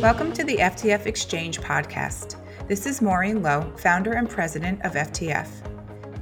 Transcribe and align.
Welcome 0.00 0.32
to 0.34 0.44
the 0.44 0.58
FTF 0.58 1.06
Exchange 1.06 1.60
podcast. 1.60 2.36
This 2.68 2.86
is 2.86 3.02
Maureen 3.02 3.42
Lowe, 3.42 3.72
founder 3.78 4.12
and 4.12 4.30
president 4.30 4.80
of 4.84 4.92
FTF. 4.92 5.48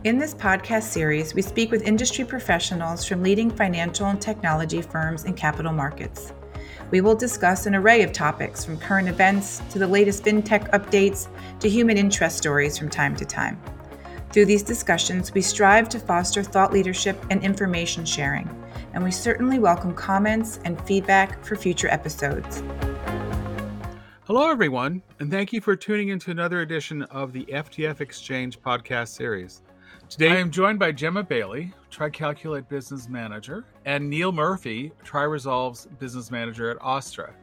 In 0.05 0.17
this 0.17 0.33
podcast 0.33 0.85
series, 0.85 1.35
we 1.35 1.43
speak 1.43 1.71
with 1.71 1.83
industry 1.83 2.25
professionals 2.25 3.05
from 3.05 3.23
leading 3.23 3.51
financial 3.51 4.07
and 4.07 4.19
technology 4.19 4.81
firms 4.81 5.25
and 5.25 5.37
capital 5.37 5.75
markets. 5.75 6.33
We 6.91 7.03
will 7.03 7.15
discuss 7.15 7.67
an 7.67 7.75
array 7.75 8.03
of 8.03 8.15
topics 8.15 8.65
from 8.65 8.79
current 8.79 9.09
events 9.09 9.61
to 9.73 9.79
the 9.79 9.87
latest 9.87 10.25
fintech 10.25 10.71
updates 10.71 11.29
to 11.61 11.69
human 11.69 11.99
interest 11.99 12.39
stories 12.39 12.79
from 12.79 12.89
time 12.89 13.15
to 13.17 13.27
time. 13.27 13.61
Through 14.33 14.47
these 14.47 14.63
discussions, 14.63 15.35
we 15.35 15.43
strive 15.43 15.91
to 15.91 15.99
foster 15.99 16.43
thought 16.43 16.73
leadership 16.73 17.23
and 17.29 17.45
information 17.45 18.07
sharing, 18.07 18.49
and 18.95 19.05
we 19.05 19.11
certainly 19.11 19.59
welcome 19.59 19.95
comments 19.95 20.61
and 20.65 20.81
feedback 20.87 21.45
for 21.45 21.57
future 21.57 21.89
episodes. 21.89 22.63
Hello, 24.27 24.51
everyone, 24.51 25.03
and 25.21 25.31
thank 25.31 25.53
you 25.53 25.61
for 25.61 25.77
tuning 25.77 26.09
into 26.09 26.33
another 26.33 26.63
edition 26.63 27.03
of 27.03 27.33
the 27.33 27.45
FTF 27.45 28.01
Exchange 28.01 28.61
podcast 28.61 29.11
series. 29.11 29.63
Today, 30.09 30.31
I 30.31 30.37
am 30.39 30.51
joined 30.51 30.81
by 30.81 30.91
Gemma 30.91 31.23
Bailey, 31.23 31.73
TriCalculate 31.93 32.69
Business 32.69 33.09
Manager, 33.09 33.65
and 33.85 34.11
Neil 34.11 34.33
Murphy, 34.33 34.91
TriResolve's 35.05 35.87
Business 36.01 36.33
Manager 36.33 36.73
at 36.73 36.79
OSTTRA. 36.79 37.35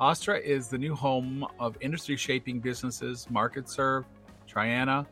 OSTTRA 0.00 0.40
is 0.40 0.68
the 0.68 0.78
new 0.78 0.94
home 0.94 1.46
of 1.58 1.76
industry 1.82 2.16
shaping 2.16 2.58
businesses 2.58 3.28
MarkitServ, 3.30 4.06
Traiana, 4.50 5.04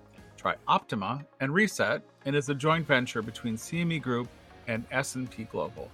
TriOptima, 0.43 1.27
and 1.41 1.53
Reset, 1.53 2.01
and 2.25 2.35
is 2.35 2.49
a 2.49 2.55
joint 2.55 2.87
venture 2.87 3.21
between 3.21 3.55
CME 3.55 4.01
Group 4.01 4.29
and 4.67 4.83
S&P 4.91 5.45
Global. 5.45 5.91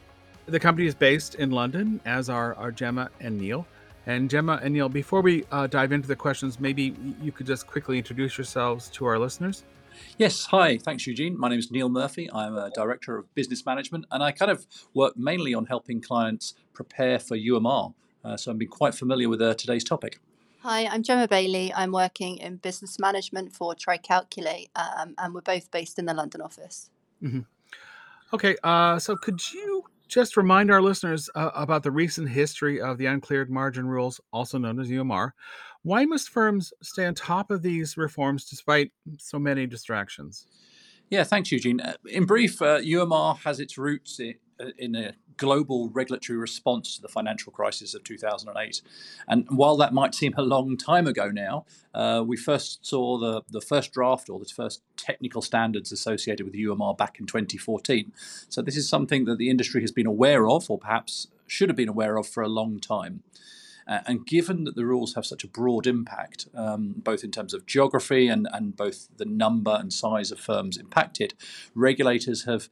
The 0.47 0.61
company 0.61 0.87
is 0.87 0.95
based 0.95 1.34
in 1.34 1.51
London, 1.51 2.01
as 2.05 2.30
are, 2.30 2.55
are 2.55 2.70
Gemma 2.70 3.11
and 3.19 3.37
Neil. 3.37 3.66
And 4.06 4.28
Gemma 4.28 4.60
and 4.62 4.74
Neil, 4.74 4.88
before 4.88 5.22
we 5.22 5.44
uh, 5.50 5.66
dive 5.66 5.92
into 5.92 6.06
the 6.06 6.16
questions, 6.16 6.60
maybe 6.60 6.94
you 7.22 7.33
could 7.33 7.47
just 7.47 7.66
quickly 7.66 7.97
introduce 7.97 8.36
yourselves 8.36 8.91
to 8.91 9.06
our 9.06 9.19
listeners. 9.19 9.64
Yes, 10.19 10.44
hi. 10.44 10.77
Thanks, 10.77 11.06
Eugene. 11.06 11.38
My 11.38 11.48
name 11.48 11.58
is 11.58 11.70
Neil 11.70 11.88
Murphy. 11.88 12.30
I'm 12.33 12.56
a 12.56 12.70
director 12.70 13.16
of 13.16 13.34
business 13.34 13.64
management, 13.64 14.05
and 14.11 14.22
I 14.22 14.33
kind 14.33 14.50
of 14.50 14.66
work 14.92 15.16
mainly 15.16 15.55
on 15.55 15.66
helping 15.66 16.00
clients 16.02 16.55
prepare 16.74 17.19
for 17.19 17.36
UMR. 17.36 17.94
Uh, 18.24 18.36
so 18.36 18.50
I've 18.50 18.58
been 18.58 18.69
quite 18.69 18.94
familiar 18.94 19.28
with 19.28 19.41
uh, 19.41 19.55
today's 19.55 19.84
topic. 19.84 20.20
Hi, 20.61 20.86
I'm 20.86 21.02
Gemma 21.02 21.28
Bailey. 21.28 21.72
I'm 21.74 21.92
working 21.92 22.39
in 22.39 22.56
business 22.56 22.98
management 22.98 23.55
for 23.55 23.74
TriCalculate, 23.74 24.68
um, 24.77 25.14
and 25.18 25.34
we're 25.34 25.41
both 25.41 25.70
based 25.70 25.98
in 25.98 26.06
the 26.06 26.14
London 26.14 26.41
office. 26.41 26.91
Mm-hmm. 27.22 27.41
Okay, 28.33 28.56
uh, 28.62 28.98
so 28.98 29.16
could 29.16 29.41
you 29.52 29.84
just 30.15 30.37
remind 30.37 30.70
our 30.70 30.81
listeners 30.81 31.29
uh, 31.34 31.51
about 31.57 31.83
the 31.83 31.91
recent 31.91 32.29
history 32.29 32.81
of 32.81 32.98
the 32.98 33.07
uncleared 33.07 33.51
margin 33.51 33.84
rules, 33.84 34.20
also 34.33 34.59
known 34.59 34.79
as 34.79 34.89
UMR? 34.89 35.33
Why 35.83 36.05
must 36.05 36.31
firms 36.31 36.73
stay 36.83 37.05
on 37.05 37.15
top 37.15 37.51
of 37.51 37.62
these 37.62 37.97
reforms 37.97 38.45
despite 38.45 38.92
so 39.19 39.41
many 39.41 39.67
distractions? 39.67 40.47
Yeah, 41.11 41.25
thanks, 41.25 41.51
Eugene. 41.51 41.81
Uh, 41.81 41.95
in 42.07 42.27
brief, 42.27 42.62
uh, 42.62 42.79
UMR 42.79 43.39
has 43.39 43.59
its 43.59 43.77
roots 43.77 44.20
in, 44.78 44.94
a 44.94 45.14
global 45.36 45.88
regulatory 45.88 46.38
response 46.38 46.94
to 46.94 47.02
the 47.02 47.08
financial 47.08 47.50
crisis 47.50 47.92
of 47.94 48.05
2008. 48.05 48.83
And 49.27 49.46
while 49.50 49.77
that 49.77 49.92
might 49.92 50.14
seem 50.14 50.33
a 50.36 50.42
long 50.42 50.77
time 50.77 51.08
ago 51.08 51.28
now, 51.28 51.64
uh, 51.92 52.22
we 52.24 52.36
first 52.36 52.86
saw 52.86 53.19
the, 53.19 53.42
the 53.50 53.61
first 53.61 53.92
draft 53.92 54.30
or 54.30 54.38
the 54.38 54.44
first 54.44 54.83
technical 54.96 55.42
standards 55.42 55.91
associated 55.91 56.46
with 56.46 56.55
UMR 56.55 56.96
back 56.96 57.19
in 57.19 57.27
2014. 57.27 58.12
So 58.48 58.62
this 58.62 58.77
is 58.77 58.88
something 58.88 59.24
that 59.24 59.38
the 59.38 59.50
industry 59.50 59.80
has 59.80 59.91
been 59.91 60.06
aware 60.06 60.48
of, 60.48 60.70
or 60.70 60.78
perhaps 60.78 61.28
should 61.46 61.68
have 61.68 61.77
been 61.77 61.89
aware 61.89 62.16
of 62.16 62.28
for 62.28 62.42
a 62.42 62.48
long 62.48 62.78
time. 62.78 63.22
Uh, 63.86 64.00
and 64.06 64.27
given 64.27 64.64
that 64.64 64.77
the 64.77 64.86
rules 64.86 65.14
have 65.14 65.27
such 65.27 65.44
a 65.44 65.48
broad 65.48 65.86
impact, 65.86 66.48
um, 66.55 66.94
both 66.96 67.22
in 67.22 67.30
terms 67.30 67.52
of 67.52 67.66
geography 67.66 68.28
and, 68.28 68.48
and 68.52 68.77
both 68.77 69.08
the 69.18 69.24
number 69.24 69.77
and 69.79 69.92
size 69.92 70.30
of 70.30 70.40
firms 70.40 70.77
impacted, 70.77 71.34
regulators 71.74 72.45
have 72.45 72.68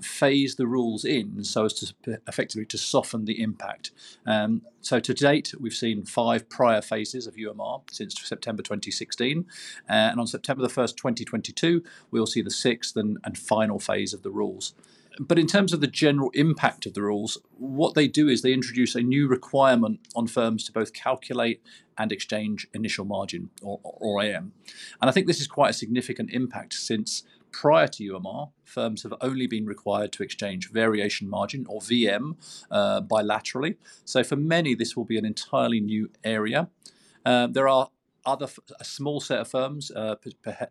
phased 0.00 0.58
the 0.58 0.66
rules 0.66 1.04
in 1.04 1.44
so 1.44 1.64
as 1.64 1.72
to 1.74 2.20
effectively 2.26 2.64
to 2.66 2.78
soften 2.78 3.24
the 3.24 3.42
impact. 3.42 3.90
Um, 4.26 4.62
so 4.80 5.00
to 5.00 5.14
date, 5.14 5.54
we've 5.60 5.74
seen 5.74 6.04
five 6.04 6.48
prior 6.48 6.80
phases 6.80 7.26
of 7.26 7.34
UMR 7.34 7.82
since 7.90 8.20
September 8.20 8.62
2016, 8.62 9.46
uh, 9.88 9.92
and 9.92 10.20
on 10.20 10.26
September 10.26 10.62
the 10.62 10.72
1st, 10.72 10.96
2022, 10.96 11.82
we'll 12.10 12.26
see 12.26 12.42
the 12.42 12.50
sixth 12.50 12.96
and, 12.96 13.18
and 13.24 13.36
final 13.38 13.78
phase 13.78 14.14
of 14.14 14.22
the 14.22 14.30
rules. 14.30 14.74
But 15.18 15.38
in 15.38 15.46
terms 15.46 15.72
of 15.72 15.80
the 15.80 15.86
general 15.86 16.30
impact 16.30 16.86
of 16.86 16.94
the 16.94 17.02
rules, 17.02 17.38
what 17.58 17.94
they 17.94 18.08
do 18.08 18.28
is 18.28 18.42
they 18.42 18.52
introduce 18.52 18.94
a 18.94 19.02
new 19.02 19.28
requirement 19.28 20.00
on 20.16 20.26
firms 20.26 20.64
to 20.64 20.72
both 20.72 20.92
calculate 20.92 21.62
and 21.98 22.10
exchange 22.10 22.66
initial 22.72 23.04
margin, 23.04 23.50
or, 23.62 23.78
or 23.82 24.22
IM. 24.22 24.52
And 25.00 25.10
I 25.10 25.12
think 25.12 25.26
this 25.26 25.40
is 25.40 25.46
quite 25.46 25.70
a 25.70 25.74
significant 25.74 26.30
impact 26.30 26.72
since 26.74 27.24
prior 27.52 27.86
to 27.88 28.12
UMR, 28.12 28.50
firms 28.64 29.02
have 29.02 29.14
only 29.20 29.46
been 29.46 29.66
required 29.66 30.12
to 30.12 30.22
exchange 30.22 30.70
variation 30.70 31.28
margin, 31.28 31.66
or 31.68 31.80
VM, 31.80 32.36
uh, 32.70 33.00
bilaterally. 33.02 33.76
So 34.04 34.24
for 34.24 34.36
many, 34.36 34.74
this 34.74 34.96
will 34.96 35.04
be 35.04 35.18
an 35.18 35.24
entirely 35.24 35.80
new 35.80 36.10
area. 36.24 36.68
Uh, 37.24 37.46
there 37.46 37.68
are 37.68 37.88
other 38.24 38.46
a 38.78 38.84
small 38.84 39.20
set 39.20 39.40
of 39.40 39.48
firms, 39.48 39.90
uh, 39.90 40.14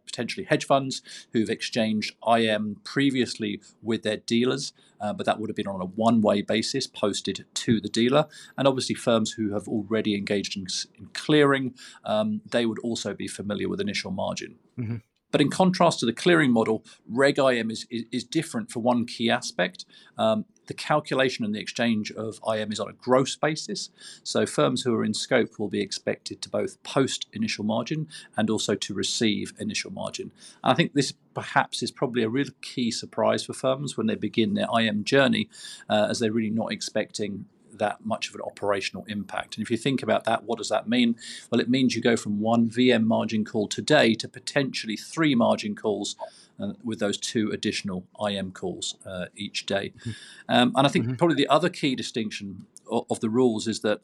potentially 0.06 0.46
hedge 0.46 0.66
funds, 0.66 1.02
who've 1.34 1.50
exchanged 1.50 2.16
IM 2.28 2.78
previously 2.84 3.62
with 3.82 4.04
their 4.04 4.18
dealers, 4.18 4.74
uh, 5.00 5.14
but 5.14 5.26
that 5.26 5.40
would 5.40 5.50
have 5.50 5.56
been 5.56 5.68
on 5.68 5.82
a 5.82 5.86
one-way 5.86 6.42
basis, 6.42 6.88
posted 6.88 7.46
to 7.54 7.82
the 7.82 7.90
dealer. 7.90 8.28
And 8.58 8.68
obviously, 8.68 8.96
firms 8.96 9.32
who 9.32 9.54
have 9.54 9.68
already 9.68 10.16
engaged 10.16 10.56
in, 10.56 10.68
in 10.98 11.10
clearing, 11.14 11.76
um, 12.06 12.42
they 12.50 12.66
would 12.66 12.80
also 12.80 13.14
be 13.14 13.28
familiar 13.28 13.68
with 13.68 13.82
initial 13.82 14.12
margin. 14.12 14.56
Mm-hmm. 14.78 14.98
But 15.32 15.42
in 15.42 15.50
contrast 15.50 16.00
to 16.00 16.06
the 16.06 16.14
clearing 16.14 16.52
model, 16.52 16.84
Reg 17.10 17.40
IM 17.40 17.72
is, 17.72 17.88
is, 17.90 18.04
is 18.12 18.24
different 18.24 18.72
for 18.72 18.80
one 18.80 19.06
key 19.06 19.30
aspect. 19.30 19.86
Um, 20.18 20.46
the 20.68 20.74
calculation 20.74 21.44
and 21.44 21.54
the 21.54 21.60
exchange 21.60 22.12
of 22.12 22.40
IM 22.48 22.72
is 22.72 22.80
on 22.80 22.90
a 22.90 22.94
gross 22.94 23.36
basis. 23.36 23.90
So 24.24 24.46
firms 24.46 24.84
who 24.84 24.94
are 24.96 25.04
in 25.04 25.14
scope 25.14 25.60
will 25.60 25.68
be 25.68 25.82
expected 25.82 26.42
to 26.42 26.50
both 26.50 26.82
post 26.84 27.28
initial 27.34 27.66
margin 27.66 28.08
and 28.38 28.50
also 28.50 28.76
to 28.76 28.94
receive 28.94 29.54
initial 29.60 29.92
margin. 29.92 30.32
And 30.64 30.72
I 30.72 30.76
think 30.76 30.94
this 30.94 31.14
perhaps 31.34 31.82
is 31.84 31.92
probably 31.92 32.24
a 32.24 32.30
real 32.30 32.50
key 32.62 32.92
surprise 32.92 33.46
for 33.46 33.54
firms 33.54 33.98
when 33.98 34.08
they 34.08 34.16
begin 34.16 34.54
their 34.54 34.68
IM 34.80 35.04
journey, 35.04 35.50
uh, 35.90 36.08
as 36.10 36.20
they're 36.20 36.32
really 36.32 36.50
not 36.50 36.72
expecting 36.72 37.46
that 37.82 38.06
much 38.06 38.30
of 38.30 38.36
an 38.36 38.42
operational 38.42 39.04
impact. 39.08 39.58
And 39.58 39.64
if 39.64 39.72
you 39.72 39.76
think 39.76 40.04
about 40.04 40.24
that, 40.26 40.44
what 40.44 40.60
does 40.60 40.70
that 40.70 40.88
mean? 40.88 41.16
Well, 41.50 41.60
it 41.60 41.68
means 41.68 41.96
you 41.96 42.02
go 42.02 42.16
from 42.16 42.40
one 42.40 42.70
VM 42.70 43.06
margin 43.06 43.44
call 43.44 43.68
today 43.68 44.14
to 44.16 44.28
potentially 44.28 44.96
three 44.96 45.34
margin 45.34 45.76
calls 45.76 46.16
uh, 46.60 46.74
with 46.84 47.00
those 47.00 47.18
two 47.18 47.50
additional 47.52 48.06
IM 48.24 48.52
calls 48.52 48.96
uh, 49.04 49.26
each 49.36 49.66
day. 49.66 49.94
Mm-hmm. 50.00 50.12
Um, 50.48 50.74
and 50.76 50.86
I 50.86 50.90
think 50.92 51.06
mm-hmm. 51.06 51.16
probably 51.16 51.36
the 51.36 51.48
other 51.48 51.70
key 51.70 51.96
distinction 51.96 52.68
of, 52.90 53.06
of 53.10 53.20
the 53.20 53.30
rules 53.30 53.68
is 53.68 53.80
that 53.80 54.02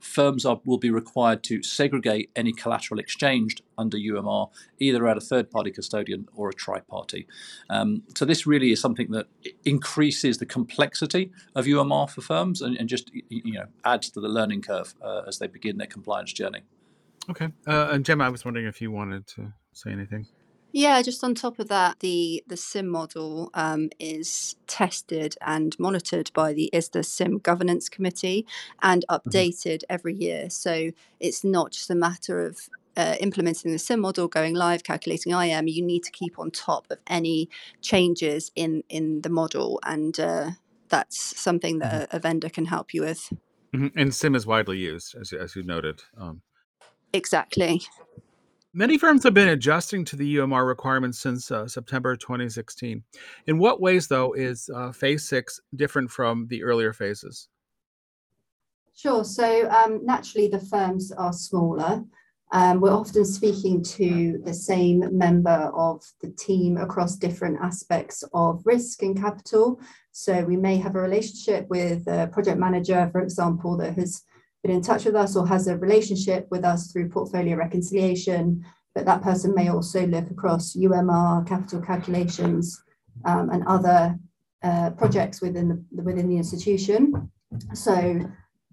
firms 0.00 0.44
are, 0.44 0.60
will 0.64 0.78
be 0.78 0.90
required 0.90 1.42
to 1.44 1.62
segregate 1.62 2.30
any 2.36 2.52
collateral 2.52 3.00
exchanged 3.00 3.62
under 3.76 3.96
UMR, 3.96 4.50
either 4.78 5.06
at 5.08 5.16
a 5.16 5.20
third 5.20 5.50
party 5.50 5.70
custodian 5.70 6.28
or 6.34 6.48
a 6.48 6.54
tri 6.54 6.80
party. 6.80 7.26
Um, 7.70 8.02
so, 8.16 8.24
this 8.24 8.46
really 8.46 8.72
is 8.72 8.80
something 8.80 9.10
that 9.12 9.26
increases 9.64 10.38
the 10.38 10.46
complexity 10.46 11.30
of 11.54 11.66
UMR 11.66 12.10
for 12.10 12.20
firms 12.20 12.62
and, 12.62 12.76
and 12.76 12.88
just 12.88 13.10
you 13.28 13.52
know 13.52 13.66
adds 13.84 14.10
to 14.10 14.20
the 14.20 14.28
learning 14.28 14.62
curve 14.62 14.94
uh, 15.02 15.22
as 15.26 15.38
they 15.38 15.46
begin 15.46 15.78
their 15.78 15.86
compliance 15.86 16.32
journey. 16.32 16.62
Okay. 17.30 17.48
Uh, 17.66 17.88
and 17.92 18.04
Gemma, 18.04 18.24
I 18.24 18.28
was 18.30 18.44
wondering 18.44 18.66
if 18.66 18.80
you 18.80 18.90
wanted 18.90 19.26
to 19.28 19.52
say 19.72 19.90
anything. 19.90 20.26
Yeah, 20.72 21.00
just 21.00 21.24
on 21.24 21.34
top 21.34 21.58
of 21.58 21.68
that, 21.68 22.00
the 22.00 22.44
the 22.46 22.56
SIMM 22.56 22.88
model 22.88 23.50
um, 23.54 23.88
is 23.98 24.56
tested 24.66 25.36
and 25.40 25.78
monitored 25.78 26.30
by 26.34 26.52
the 26.52 26.70
ISDA 26.74 27.04
SIMM 27.04 27.42
Governance 27.42 27.88
Committee 27.88 28.46
and 28.82 29.04
mm-hmm. 29.08 29.28
updated 29.28 29.78
mm-hmm. 29.78 29.94
every 29.94 30.14
year. 30.14 30.50
So 30.50 30.90
it's 31.20 31.42
not 31.42 31.72
just 31.72 31.90
a 31.90 31.94
matter 31.94 32.44
of 32.44 32.68
uh, 32.98 33.14
implementing 33.20 33.72
the 33.72 33.78
SIMM 33.78 34.00
model, 34.00 34.28
going 34.28 34.54
live, 34.54 34.84
calculating 34.84 35.32
IM. 35.32 35.68
You 35.68 35.82
need 35.82 36.02
to 36.04 36.10
keep 36.10 36.38
on 36.38 36.50
top 36.50 36.86
of 36.90 36.98
any 37.06 37.48
changes 37.80 38.50
in 38.54 38.82
in 38.90 39.22
the 39.22 39.30
model, 39.30 39.80
and 39.84 40.20
uh, 40.20 40.50
that's 40.90 41.40
something 41.40 41.78
that 41.78 41.92
mm-hmm. 41.92 42.16
a, 42.16 42.18
a, 42.18 42.20
vendor 42.20 42.50
can 42.50 42.66
help 42.66 42.92
you 42.92 43.02
with. 43.02 43.32
Mm-hmm. 43.74 43.98
And 43.98 44.10
SIMM 44.10 44.36
is 44.36 44.46
widely 44.46 44.78
used, 44.78 45.14
as 45.14 45.32
as 45.32 45.56
you 45.56 45.62
noted. 45.62 46.02
Um, 46.18 46.42
exactly. 47.14 47.82
Many 48.78 48.96
firms 48.96 49.24
have 49.24 49.34
been 49.34 49.48
adjusting 49.48 50.04
to 50.04 50.14
the 50.14 50.36
UMR 50.36 50.64
requirements 50.64 51.18
since 51.18 51.50
uh, 51.50 51.66
September 51.66 52.14
2016. 52.14 53.02
In 53.48 53.58
what 53.58 53.80
ways, 53.80 54.06
though, 54.06 54.34
is 54.34 54.70
uh, 54.72 54.92
phase 54.92 55.28
six 55.28 55.60
different 55.74 56.08
from 56.08 56.46
the 56.46 56.62
earlier 56.62 56.92
phases? 56.92 57.48
Sure. 58.94 59.24
So, 59.24 59.68
um, 59.68 60.06
naturally, 60.06 60.46
the 60.46 60.60
firms 60.60 61.10
are 61.10 61.32
smaller. 61.32 62.04
Um, 62.52 62.80
we're 62.80 62.92
often 62.92 63.24
speaking 63.24 63.82
to 63.98 64.40
the 64.44 64.54
same 64.54 65.02
member 65.10 65.72
of 65.74 66.04
the 66.20 66.30
team 66.30 66.76
across 66.76 67.16
different 67.16 67.58
aspects 67.60 68.22
of 68.32 68.62
risk 68.64 69.02
and 69.02 69.20
capital. 69.20 69.80
So, 70.12 70.44
we 70.44 70.56
may 70.56 70.76
have 70.76 70.94
a 70.94 71.00
relationship 71.00 71.68
with 71.68 72.06
a 72.06 72.28
project 72.30 72.60
manager, 72.60 73.08
for 73.10 73.22
example, 73.22 73.76
that 73.78 73.94
has 73.94 74.22
been 74.62 74.72
in 74.72 74.82
touch 74.82 75.04
with 75.04 75.14
us 75.14 75.36
or 75.36 75.46
has 75.46 75.68
a 75.68 75.76
relationship 75.76 76.46
with 76.50 76.64
us 76.64 76.90
through 76.90 77.08
portfolio 77.08 77.56
reconciliation, 77.56 78.64
but 78.94 79.04
that 79.06 79.22
person 79.22 79.54
may 79.54 79.68
also 79.68 80.06
look 80.06 80.30
across 80.30 80.76
UMR, 80.76 81.46
capital 81.46 81.80
calculations, 81.80 82.82
um, 83.24 83.50
and 83.50 83.64
other 83.66 84.18
uh, 84.62 84.90
projects 84.90 85.40
within 85.40 85.68
the 85.68 86.02
within 86.02 86.28
the 86.28 86.36
institution. 86.36 87.30
So, 87.74 88.20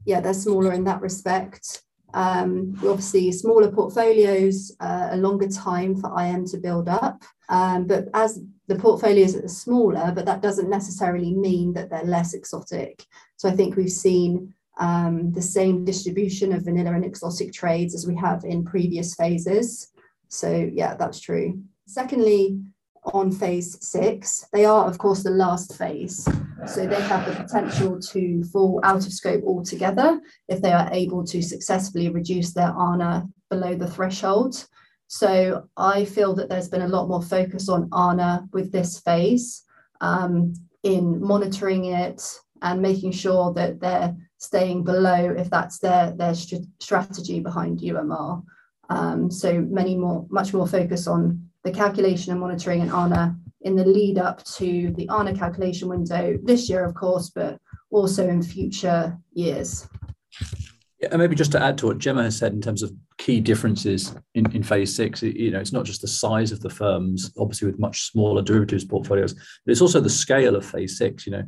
yeah, 0.06 0.20
they're 0.22 0.34
smaller 0.34 0.74
in 0.74 0.84
that 0.86 1.02
respect. 1.02 1.84
Um, 2.16 2.74
obviously, 2.78 3.31
smaller 3.31 3.72
portfolios, 3.72 4.76
uh, 4.80 5.10
a 5.12 5.18
longer 5.18 5.48
time 5.48 5.96
for 5.96 6.20
IM 6.20 6.46
to 6.48 6.58
build 6.58 6.90
up. 6.90 7.22
Um, 7.50 7.86
but 7.86 8.06
as 8.14 8.40
the 8.68 8.78
portfolios 8.78 9.36
are 9.36 9.48
smaller, 9.48 10.12
but 10.16 10.26
that 10.26 10.42
doesn't 10.42 10.70
necessarily 10.70 11.34
mean 11.34 11.74
that 11.74 11.92
they're 11.92 12.04
less 12.04 12.34
exotic. 12.34 13.06
So 13.38 13.48
I 13.48 13.52
think 13.52 13.76
we've 13.76 13.92
seen 13.92 14.55
um, 14.77 15.31
the 15.31 15.42
same 15.42 15.86
distribution 15.86 16.54
of 16.54 16.63
vanilla 16.63 16.94
and 16.94 17.06
exotic 17.06 17.54
trades 17.54 17.95
as 17.95 18.07
we 18.07 18.16
have 18.16 18.44
in 18.44 18.66
previous 18.66 19.16
phases. 19.16 19.92
So 20.27 20.69
yeah, 20.72 20.95
that's 20.95 21.19
true. 21.19 21.62
Secondly, 21.88 22.60
on 23.13 23.31
phase 23.31 23.77
six, 23.86 24.45
they 24.51 24.66
are 24.66 24.88
of 24.88 24.98
course 24.98 25.24
the 25.24 25.30
last 25.30 25.77
phase. 25.77 26.27
So 26.68 26.88
they 26.88 27.00
have 27.01 27.25
the 27.27 27.44
potential 27.44 28.00
to 28.00 28.44
fall 28.45 28.80
out 28.83 29.06
of 29.06 29.13
scope 29.13 29.44
altogether 29.45 30.19
if 30.48 30.62
they 30.62 30.72
are 30.72 30.89
able 30.92 31.24
to 31.25 31.42
successfully 31.42 32.10
reduce 32.10 32.54
their 32.54 32.74
ANA 32.75 33.28
below 33.50 33.75
the 33.75 33.88
threshold. 33.88 34.66
So 35.07 35.68
I 35.78 36.06
feel 36.06 36.33
that 36.36 36.50
there's 36.50 36.69
been 36.69 36.81
a 36.81 36.88
lot 36.88 37.07
more 37.07 37.21
focus 37.21 37.69
on 37.69 37.89
ANA 37.94 38.48
with 38.51 38.71
this 38.71 39.00
phase 39.00 39.63
um, 40.01 40.54
in 40.81 41.21
monitoring 41.21 41.86
it 41.86 42.24
and 42.63 42.81
making 42.81 43.12
sure 43.12 43.54
that 43.54 43.80
they're 43.80 44.16
staying 44.38 44.84
below 44.84 45.34
if 45.38 45.50
that's 45.50 45.80
their, 45.80 46.12
their 46.12 46.36
st- 46.36 46.68
strategy 46.80 47.40
behind 47.40 47.80
UMR. 47.80 48.44
Um, 48.90 49.32
so 49.32 49.62
many 49.62 49.96
more, 49.96 50.26
much 50.30 50.54
more 50.54 50.68
focus 50.68 51.08
on 51.08 51.50
the 51.64 51.72
calculation 51.72 52.32
and 52.32 52.40
monitoring 52.40 52.82
and 52.82 52.92
ANA 52.92 53.36
in 53.62 53.76
the 53.76 53.86
lead 53.86 54.20
up 54.20 54.44
to 54.44 54.94
the 54.96 55.10
ANA 55.10 55.36
calculation 55.36 55.90
window 55.90 56.38
this 56.44 56.70
year, 56.70 56.86
of 56.86 56.94
course, 56.94 57.32
but 57.32 57.60
also 57.90 58.28
in 58.28 58.44
future 58.44 59.18
years. 59.34 59.88
Yeah, 61.00 61.09
and 61.12 61.19
maybe 61.19 61.36
just 61.36 61.51
to 61.51 61.62
add 61.62 61.77
to 61.80 61.88
what 61.88 61.97
Gemma 61.97 62.24
has 62.24 62.38
said 62.38 62.53
in 62.53 62.62
terms 62.62 62.81
of 62.81 62.92
key 63.18 63.42
differences 63.42 64.15
in, 64.33 64.50
in 64.53 64.63
phase 64.63 64.95
six, 64.95 65.21
you 65.21 65.51
know, 65.51 65.59
it's 65.59 65.74
not 65.74 65.83
just 65.83 66.01
the 66.01 66.07
size 66.07 66.53
of 66.53 66.62
the 66.62 66.69
firms, 66.69 67.33
obviously 67.38 67.65
with 67.65 67.80
much 67.80 68.03
smaller 68.03 68.42
derivatives 68.42 68.86
portfolios, 68.86 69.33
but 69.33 69.71
it's 69.71 69.81
also 69.81 70.00
the 70.00 70.09
scale 70.09 70.56
of 70.56 70.65
phase 70.65 70.97
six. 70.97 71.25
You 71.25 71.33
know, 71.33 71.44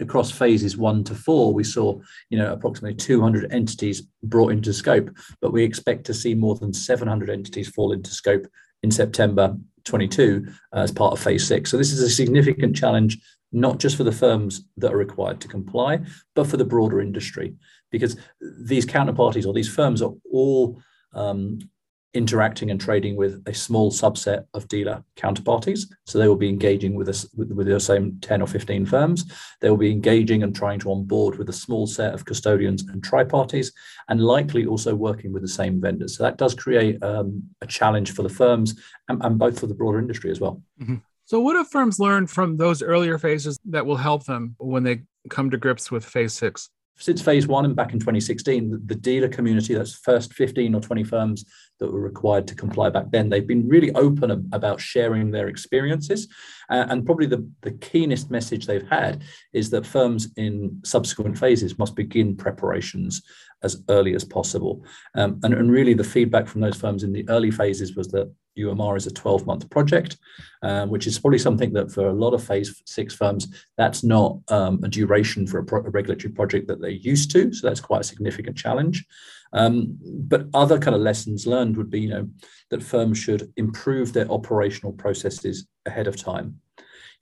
across 0.00 0.30
phases 0.30 0.76
one 0.76 1.02
to 1.04 1.16
four, 1.16 1.52
we 1.52 1.64
saw, 1.64 1.98
you 2.30 2.38
know, 2.38 2.52
approximately 2.52 2.94
200 2.94 3.52
entities 3.52 4.02
brought 4.22 4.52
into 4.52 4.72
scope, 4.72 5.10
but 5.40 5.52
we 5.52 5.64
expect 5.64 6.04
to 6.06 6.14
see 6.14 6.34
more 6.34 6.54
than 6.54 6.72
700 6.72 7.28
entities 7.28 7.68
fall 7.68 7.92
into 7.92 8.10
scope 8.10 8.46
in 8.84 8.92
September 8.92 9.56
22 9.84 10.46
uh, 10.74 10.78
as 10.78 10.92
part 10.92 11.12
of 11.12 11.18
phase 11.18 11.46
six. 11.46 11.70
So 11.70 11.76
this 11.76 11.92
is 11.92 12.00
a 12.00 12.10
significant 12.10 12.76
challenge 12.76 13.18
not 13.52 13.78
just 13.78 13.96
for 13.96 14.04
the 14.04 14.12
firms 14.12 14.64
that 14.78 14.92
are 14.92 14.96
required 14.96 15.40
to 15.40 15.48
comply, 15.48 16.00
but 16.34 16.46
for 16.46 16.56
the 16.56 16.64
broader 16.64 17.00
industry, 17.00 17.54
because 17.90 18.16
these 18.40 18.86
counterparties 18.86 19.46
or 19.46 19.52
these 19.52 19.72
firms 19.72 20.02
are 20.02 20.12
all 20.30 20.80
um, 21.14 21.58
interacting 22.14 22.70
and 22.70 22.80
trading 22.80 23.16
with 23.16 23.42
a 23.46 23.54
small 23.54 23.90
subset 23.90 24.44
of 24.52 24.68
dealer 24.68 25.02
counterparties. 25.16 25.86
So 26.04 26.18
they 26.18 26.28
will 26.28 26.36
be 26.36 26.48
engaging 26.48 26.94
with 26.94 27.08
us 27.08 27.26
with, 27.34 27.50
with 27.52 27.66
the 27.66 27.80
same 27.80 28.18
10 28.20 28.42
or 28.42 28.46
15 28.46 28.84
firms. 28.84 29.24
They 29.60 29.70
will 29.70 29.78
be 29.78 29.90
engaging 29.90 30.42
and 30.42 30.54
trying 30.54 30.78
to 30.80 30.90
onboard 30.90 31.38
with 31.38 31.48
a 31.48 31.54
small 31.54 31.86
set 31.86 32.12
of 32.12 32.24
custodians 32.24 32.86
and 32.88 33.02
tri-parties, 33.02 33.72
and 34.08 34.22
likely 34.22 34.66
also 34.66 34.94
working 34.94 35.32
with 35.32 35.42
the 35.42 35.48
same 35.48 35.80
vendors. 35.80 36.16
So 36.16 36.24
that 36.24 36.36
does 36.36 36.54
create 36.54 37.02
um, 37.02 37.44
a 37.62 37.66
challenge 37.66 38.12
for 38.12 38.22
the 38.22 38.28
firms 38.28 38.78
and, 39.08 39.22
and, 39.24 39.38
both 39.38 39.58
for 39.58 39.66
the 39.66 39.74
broader 39.74 39.98
industry 39.98 40.30
as 40.30 40.40
well. 40.40 40.62
Mm-hmm. 40.80 40.96
So, 41.24 41.40
what 41.40 41.56
have 41.56 41.68
firms 41.68 41.98
learned 41.98 42.30
from 42.30 42.56
those 42.56 42.82
earlier 42.82 43.18
phases 43.18 43.58
that 43.66 43.86
will 43.86 43.96
help 43.96 44.24
them 44.24 44.56
when 44.58 44.82
they 44.82 45.02
come 45.30 45.50
to 45.50 45.56
grips 45.56 45.90
with 45.90 46.04
phase 46.04 46.32
six? 46.32 46.68
Since 46.96 47.22
phase 47.22 47.46
one 47.46 47.64
and 47.64 47.74
back 47.74 47.92
in 47.92 47.98
2016, 47.98 48.82
the 48.84 48.94
dealer 48.94 49.28
community, 49.28 49.74
that's 49.74 49.94
first 49.94 50.34
15 50.34 50.74
or 50.74 50.80
20 50.80 51.04
firms 51.04 51.44
that 51.80 51.90
were 51.90 52.00
required 52.00 52.46
to 52.48 52.54
comply 52.54 52.90
back 52.90 53.06
then, 53.10 53.28
they've 53.28 53.46
been 53.46 53.66
really 53.66 53.90
open 53.92 54.30
about 54.52 54.80
sharing 54.80 55.30
their 55.30 55.48
experiences. 55.48 56.28
And 56.68 57.04
probably 57.04 57.26
the, 57.26 57.48
the 57.62 57.72
keenest 57.72 58.30
message 58.30 58.66
they've 58.66 58.86
had 58.88 59.24
is 59.52 59.70
that 59.70 59.86
firms 59.86 60.28
in 60.36 60.80
subsequent 60.84 61.38
phases 61.38 61.78
must 61.78 61.96
begin 61.96 62.36
preparations 62.36 63.22
as 63.62 63.82
early 63.88 64.14
as 64.14 64.24
possible. 64.24 64.84
Um, 65.16 65.40
and, 65.42 65.54
and 65.54 65.72
really, 65.72 65.94
the 65.94 66.04
feedback 66.04 66.46
from 66.46 66.60
those 66.60 66.76
firms 66.76 67.02
in 67.02 67.12
the 67.12 67.28
early 67.28 67.50
phases 67.50 67.96
was 67.96 68.08
that 68.08 68.32
UMR 68.58 68.96
is 68.96 69.06
a 69.06 69.10
12 69.12 69.46
month 69.46 69.68
project, 69.70 70.16
um, 70.62 70.90
which 70.90 71.06
is 71.06 71.18
probably 71.18 71.38
something 71.38 71.72
that 71.72 71.90
for 71.90 72.08
a 72.08 72.12
lot 72.12 72.34
of 72.34 72.44
phase 72.44 72.82
six 72.86 73.14
firms, 73.14 73.64
that's 73.76 74.02
not 74.02 74.38
um, 74.48 74.80
a 74.84 74.88
duration 74.88 75.46
for 75.46 75.58
a, 75.58 75.64
pro- 75.64 75.84
a, 75.84 75.90
regulatory 75.90 76.32
project 76.32 76.68
that 76.68 76.80
they're 76.80 76.90
used 76.90 77.30
to. 77.32 77.52
So 77.52 77.66
that's 77.66 77.80
quite 77.80 78.00
a 78.00 78.04
significant 78.04 78.56
challenge. 78.56 79.04
Um, 79.52 79.98
but 80.02 80.46
other 80.54 80.78
kind 80.78 80.96
of 80.96 81.02
lessons 81.02 81.46
learned 81.46 81.76
would 81.76 81.90
be, 81.90 82.00
you 82.00 82.08
know, 82.08 82.28
that 82.70 82.82
firms 82.82 83.18
should 83.18 83.52
improve 83.56 84.12
their 84.12 84.30
operational 84.30 84.92
processes 84.92 85.66
ahead 85.86 86.06
of 86.06 86.16
time. 86.16 86.60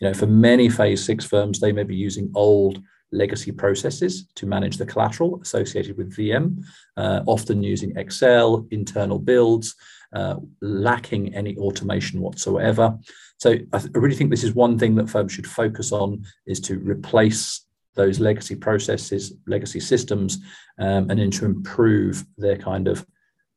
You 0.01 0.09
know, 0.09 0.15
for 0.15 0.27
many 0.27 0.69
phase 0.69 1.05
six 1.05 1.25
firms, 1.25 1.61
they 1.61 1.73
may 1.73 1.83
be 1.83 1.97
using 1.97 2.31
old 2.35 2.81
legacy 3.13 3.53
processes 3.53 4.29
to 4.37 4.47
manage 4.47 4.77
the 4.77 4.87
collateral 4.87 5.41
associated 5.43 5.97
with 5.97 6.17
VM, 6.17 6.63
uh, 6.97 7.21
often 7.27 7.63
using 7.63 7.97
Excel, 7.97 8.67
internal 8.71 9.19
builds, 9.19 9.75
uh, 10.13 10.37
lacking 10.61 11.35
any 11.35 11.57
automation 11.57 12.21
whatsoever. 12.21 12.99
So 13.39 13.53
I, 13.73 13.79
th- 13.79 13.93
I 13.95 13.99
really 13.99 14.17
think 14.17 14.31
this 14.31 14.45
is 14.45 14.55
one 14.55 14.79
thing 14.79 14.95
that 14.97 15.09
firms 15.09 15.33
should 15.33 15.47
focus 15.47 15.93
on 15.93 16.25
is 16.47 16.61
to 16.61 16.79
replace 16.79 17.65
those 17.95 18.21
legacy 18.21 18.55
processes, 18.55 19.33
legacy 19.47 19.81
systems, 19.81 20.39
um, 20.79 21.11
and 21.11 21.19
then 21.19 21.31
to 21.33 21.45
improve 21.45 22.25
their 22.39 22.57
kind 22.57 22.89
of 22.89 23.05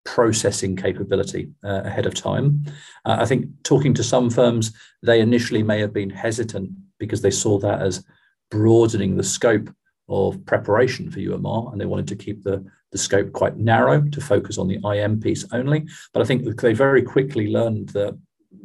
processing 0.05 0.75
capability 0.75 1.49
uh, 1.63 1.81
ahead 1.85 2.05
of 2.05 2.13
time. 2.13 2.63
Uh, 3.05 3.17
I 3.19 3.25
think 3.25 3.47
talking 3.63 3.93
to 3.95 4.03
some 4.03 4.29
firms, 4.29 4.73
they 5.01 5.21
initially 5.21 5.63
may 5.63 5.79
have 5.79 5.93
been 5.93 6.09
hesitant 6.09 6.71
because 6.99 7.21
they 7.21 7.31
saw 7.31 7.57
that 7.59 7.81
as 7.81 8.03
broadening 8.51 9.15
the 9.15 9.23
scope 9.23 9.69
of 10.09 10.45
preparation 10.45 11.09
for 11.09 11.19
UMR, 11.19 11.71
and 11.71 11.79
they 11.79 11.85
wanted 11.85 12.07
to 12.09 12.15
keep 12.15 12.43
the, 12.43 12.65
the 12.93 12.97
scope 12.97 13.33
quite 13.33 13.57
narrow 13.57 14.01
to 14.01 14.21
focus 14.21 14.57
on 14.57 14.69
the 14.69 14.79
IM 14.85 15.19
piece 15.19 15.45
only. 15.51 15.85
But 16.13 16.21
I 16.21 16.25
think 16.25 16.45
they 16.61 16.73
very 16.73 17.01
quickly 17.01 17.47
learned 17.51 17.89
that 17.89 18.17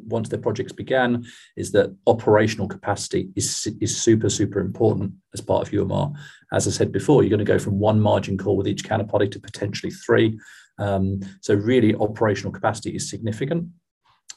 once 0.07 0.29
their 0.29 0.39
projects 0.39 0.73
began, 0.73 1.25
is 1.57 1.73
that 1.73 1.95
operational 2.07 2.69
capacity 2.69 3.31
is, 3.35 3.67
is 3.81 4.01
super, 4.01 4.31
super 4.31 4.61
important 4.61 5.13
as 5.35 5.41
part 5.41 5.67
of 5.67 5.73
UMR. 5.73 6.15
As 6.53 6.69
I 6.69 6.71
said 6.71 6.93
before, 6.93 7.23
you're 7.23 7.31
going 7.31 7.45
to 7.45 7.53
go 7.53 7.59
from 7.59 7.79
one 7.79 8.01
margin 8.01 8.39
call 8.39 8.57
with 8.57 8.69
each 8.69 8.85
counterparty 8.85 9.31
to 9.33 9.41
potentially 9.41 9.91
three. 9.91 10.39
Um, 10.79 11.21
so 11.41 11.55
really 11.55 11.95
operational 11.97 12.53
capacity 12.53 12.95
is 12.95 13.11
significant. 13.11 13.69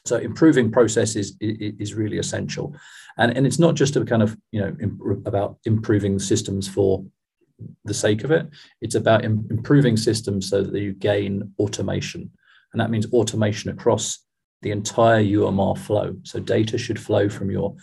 So 0.04 0.16
improving 0.16 0.72
processes 0.72 1.36
is, 1.40 1.74
is 1.78 1.94
really 1.94 2.18
essential. 2.18 2.74
And, 3.18 3.36
and 3.36 3.46
it's 3.46 3.58
not 3.58 3.76
just 3.76 3.94
a 3.96 4.04
kind 4.04 4.22
of, 4.22 4.36
you 4.50 4.60
know, 4.60 4.76
imp- 4.80 5.26
about 5.26 5.58
improving 5.64 6.18
systems 6.18 6.66
for 6.66 7.04
the 7.84 7.94
sake 7.94 8.24
of 8.24 8.30
it. 8.30 8.48
It's 8.80 8.94
about 8.94 9.24
Im- 9.24 9.46
improving 9.50 9.96
systems 9.96 10.48
so 10.48 10.62
that 10.62 10.80
you 10.80 10.92
gain 10.92 11.52
automation. 11.58 12.30
And 12.72 12.80
that 12.80 12.90
means 12.90 13.12
automation 13.12 13.70
across 13.70 14.18
the 14.62 14.70
entire 14.70 15.22
UMR 15.22 15.76
flow. 15.76 16.16
So 16.22 16.40
data 16.40 16.78
should 16.78 17.00
flow 17.00 17.28
from 17.28 17.50
your 17.50 17.74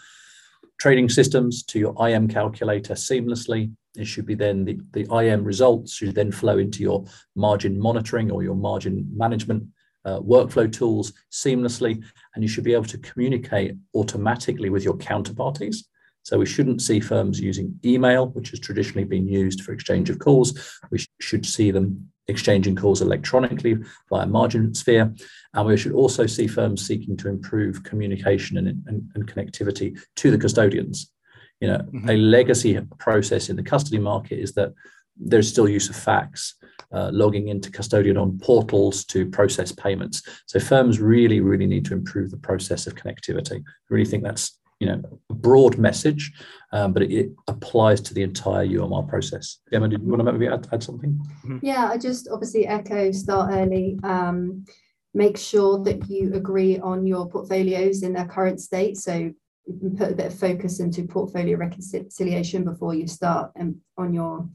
trading 0.79 1.09
systems 1.09 1.63
to 1.63 1.79
your 1.79 1.95
IM 2.07 2.27
calculator 2.27 2.93
seamlessly. 2.93 3.71
It 3.95 4.05
should 4.05 4.25
be 4.25 4.35
then 4.35 4.65
the, 4.65 4.79
the 4.91 5.07
IM 5.13 5.43
results 5.43 5.93
should 5.93 6.15
then 6.15 6.31
flow 6.31 6.57
into 6.57 6.81
your 6.81 7.05
margin 7.35 7.79
monitoring 7.79 8.31
or 8.31 8.43
your 8.43 8.55
margin 8.55 9.07
management 9.13 9.65
uh, 10.05 10.19
workflow 10.19 10.71
tools 10.71 11.11
seamlessly, 11.31 12.01
and 12.33 12.43
you 12.43 12.47
should 12.47 12.63
be 12.63 12.73
able 12.73 12.85
to 12.85 12.97
communicate 12.99 13.75
automatically 13.93 14.69
with 14.69 14.83
your 14.83 14.97
counterparties. 14.97 15.83
So 16.23 16.37
we 16.37 16.45
shouldn't 16.45 16.81
see 16.81 16.99
firms 16.99 17.39
using 17.39 17.79
email, 17.83 18.27
which 18.27 18.51
has 18.51 18.59
traditionally 18.59 19.05
been 19.05 19.27
used 19.27 19.63
for 19.63 19.71
exchange 19.71 20.09
of 20.09 20.19
calls. 20.19 20.79
We 20.91 20.99
sh- 20.99 21.07
should 21.19 21.45
see 21.45 21.71
them 21.71 22.11
exchanging 22.27 22.75
calls 22.75 23.01
electronically 23.01 23.77
via 24.09 24.25
MarginSphere. 24.25 25.19
And 25.53 25.67
we 25.67 25.77
should 25.77 25.93
also 25.93 26.27
see 26.27 26.47
firms 26.47 26.85
seeking 26.85 27.17
to 27.17 27.29
improve 27.29 27.83
communication 27.83 28.57
and, 28.57 28.67
and, 28.85 29.09
and 29.15 29.27
connectivity 29.27 29.99
to 30.17 30.31
the 30.31 30.37
custodians. 30.37 31.11
You 31.59 31.69
know, 31.69 31.79
mm-hmm. 31.79 32.09
a 32.09 32.15
legacy 32.15 32.79
process 32.99 33.49
in 33.49 33.55
the 33.55 33.63
custody 33.63 33.97
market 33.97 34.39
is 34.39 34.53
that 34.53 34.73
there's 35.17 35.49
still 35.49 35.67
use 35.67 35.89
of 35.89 35.95
fax, 35.95 36.55
uh, 36.93 37.09
logging 37.11 37.49
into 37.49 37.71
custodian 37.71 38.15
on 38.17 38.39
portals 38.39 39.03
to 39.05 39.29
process 39.29 39.71
payments. 39.71 40.21
So 40.45 40.59
firms 40.59 40.99
really, 40.99 41.41
really 41.41 41.67
need 41.67 41.85
to 41.85 41.93
improve 41.93 42.31
the 42.31 42.37
process 42.37 42.87
of 42.87 42.95
connectivity. 42.95 43.59
I 43.59 43.63
really 43.89 44.09
think 44.09 44.23
that's 44.23 44.57
you 44.79 44.87
know 44.87 45.01
a 45.29 45.33
broad 45.33 45.77
message, 45.77 46.31
um, 46.71 46.93
but 46.93 47.03
it, 47.03 47.11
it, 47.11 47.31
applies 47.47 48.01
to 48.01 48.13
the 48.13 48.23
entire 48.23 48.65
UMR 48.65 49.07
process. 49.07 49.57
Gemma, 49.71 49.87
did 49.89 50.01
you 50.01 50.07
want 50.07 50.25
to 50.25 50.31
maybe 50.31 50.47
add, 50.47 50.67
add 50.71 50.83
something? 50.83 51.19
Mm-hmm. 51.45 51.59
Yeah, 51.61 51.89
I 51.89 51.97
just 51.97 52.29
obviously 52.31 52.65
echo 52.65 53.11
start 53.11 53.51
early. 53.53 53.99
Um, 54.03 54.65
make 55.13 55.37
sure 55.37 55.83
that 55.83 56.09
you 56.09 56.33
agree 56.33 56.79
on 56.79 57.05
your 57.05 57.27
portfolios 57.27 58.03
in 58.03 58.13
their 58.13 58.27
current 58.27 58.61
state. 58.61 58.97
So 58.97 59.33
put 59.97 60.11
a 60.11 60.15
bit 60.15 60.27
of 60.27 60.39
focus 60.39 60.79
into 60.79 61.03
portfolio 61.03 61.57
reconciliation 61.57 62.63
before 62.63 62.93
you 62.93 63.07
start 63.07 63.51
um, 63.59 63.81
on 63.97 64.13
your 64.13 64.47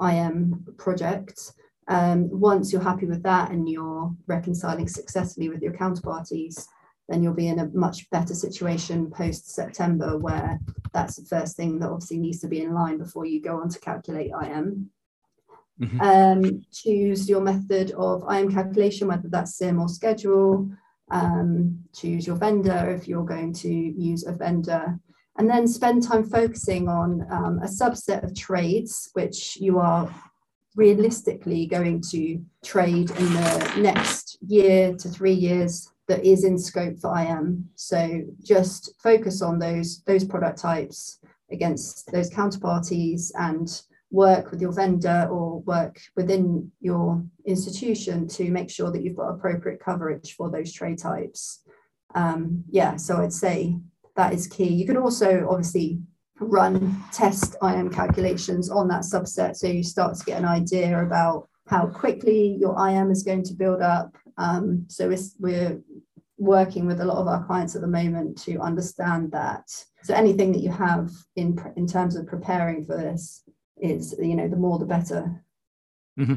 IM 0.00 0.64
project. 0.78 1.52
Um, 1.88 2.28
once 2.30 2.72
you're 2.72 2.82
happy 2.82 3.06
with 3.06 3.22
that 3.24 3.50
and 3.50 3.68
you're 3.68 4.14
reconciling 4.26 4.88
successfully 4.88 5.48
with 5.48 5.62
your 5.62 5.72
counterparties, 5.72 6.66
then 7.12 7.22
you'll 7.22 7.34
be 7.34 7.48
in 7.48 7.58
a 7.58 7.68
much 7.74 8.08
better 8.10 8.34
situation 8.34 9.10
post 9.10 9.50
September, 9.50 10.16
where 10.16 10.58
that's 10.94 11.16
the 11.16 11.26
first 11.26 11.56
thing 11.56 11.78
that 11.78 11.90
obviously 11.90 12.16
needs 12.16 12.40
to 12.40 12.48
be 12.48 12.62
in 12.62 12.72
line 12.72 12.96
before 12.96 13.26
you 13.26 13.40
go 13.42 13.60
on 13.60 13.68
to 13.68 13.78
calculate 13.80 14.30
IM. 14.42 14.90
Mm-hmm. 15.78 16.00
Um, 16.00 16.62
choose 16.72 17.28
your 17.28 17.42
method 17.42 17.90
of 17.92 18.24
IM 18.32 18.50
calculation, 18.50 19.08
whether 19.08 19.28
that's 19.28 19.58
SIMM 19.58 19.80
or 19.80 19.88
schedule. 19.88 20.70
Um, 21.10 21.84
choose 21.94 22.26
your 22.26 22.36
vendor 22.36 22.90
if 22.90 23.06
you're 23.06 23.26
going 23.26 23.52
to 23.54 23.68
use 23.68 24.24
a 24.26 24.32
vendor. 24.32 24.98
And 25.36 25.50
then 25.50 25.66
spend 25.66 26.02
time 26.02 26.24
focusing 26.24 26.88
on 26.88 27.26
um, 27.30 27.58
a 27.62 27.66
subset 27.66 28.22
of 28.22 28.34
trades 28.34 29.10
which 29.12 29.56
you 29.58 29.78
are 29.78 30.14
realistically 30.76 31.66
going 31.66 32.00
to 32.10 32.42
trade 32.64 33.10
in 33.10 33.32
the 33.34 33.74
next 33.78 34.38
year 34.46 34.94
to 34.94 35.08
three 35.08 35.32
years 35.32 35.90
that 36.08 36.24
is 36.24 36.44
in 36.44 36.58
scope 36.58 36.98
for 36.98 37.16
IM. 37.18 37.68
So 37.74 38.22
just 38.42 38.94
focus 39.02 39.42
on 39.42 39.58
those 39.58 40.02
those 40.04 40.24
product 40.24 40.58
types 40.58 41.18
against 41.50 42.10
those 42.10 42.30
counterparties 42.30 43.30
and 43.38 43.82
work 44.10 44.50
with 44.50 44.60
your 44.60 44.72
vendor 44.72 45.26
or 45.30 45.60
work 45.60 45.98
within 46.16 46.70
your 46.80 47.24
institution 47.46 48.28
to 48.28 48.50
make 48.50 48.70
sure 48.70 48.90
that 48.90 49.02
you've 49.02 49.16
got 49.16 49.30
appropriate 49.30 49.80
coverage 49.80 50.34
for 50.34 50.50
those 50.50 50.72
trade 50.72 50.98
types. 50.98 51.62
Um, 52.14 52.64
yeah, 52.68 52.96
so 52.96 53.16
I'd 53.16 53.32
say 53.32 53.76
that 54.16 54.34
is 54.34 54.46
key. 54.46 54.68
You 54.68 54.86
can 54.86 54.98
also 54.98 55.46
obviously 55.48 55.98
run 56.38 57.02
test 57.12 57.56
IM 57.62 57.90
calculations 57.90 58.70
on 58.70 58.88
that 58.88 59.02
subset 59.02 59.56
so 59.56 59.66
you 59.66 59.82
start 59.82 60.16
to 60.16 60.24
get 60.24 60.38
an 60.38 60.44
idea 60.44 61.02
about 61.02 61.48
how 61.68 61.86
quickly 61.86 62.56
your 62.60 62.76
IM 62.88 63.10
is 63.10 63.22
going 63.22 63.42
to 63.44 63.54
build 63.54 63.80
up. 63.80 64.14
Um, 64.36 64.84
so 64.88 65.14
we're 65.38 65.80
working 66.42 66.86
with 66.86 67.00
a 67.00 67.04
lot 67.04 67.18
of 67.18 67.28
our 67.28 67.44
clients 67.44 67.76
at 67.76 67.82
the 67.82 67.86
moment 67.86 68.36
to 68.36 68.58
understand 68.58 69.30
that. 69.30 69.70
So 70.02 70.12
anything 70.12 70.50
that 70.52 70.60
you 70.60 70.70
have 70.70 71.10
in 71.36 71.58
in 71.76 71.86
terms 71.86 72.16
of 72.16 72.26
preparing 72.26 72.84
for 72.84 72.96
this 72.96 73.44
is, 73.80 74.14
you 74.18 74.34
know, 74.34 74.48
the 74.48 74.56
more 74.56 74.78
the 74.78 74.84
better. 74.84 75.44
Mm-hmm. 76.18 76.34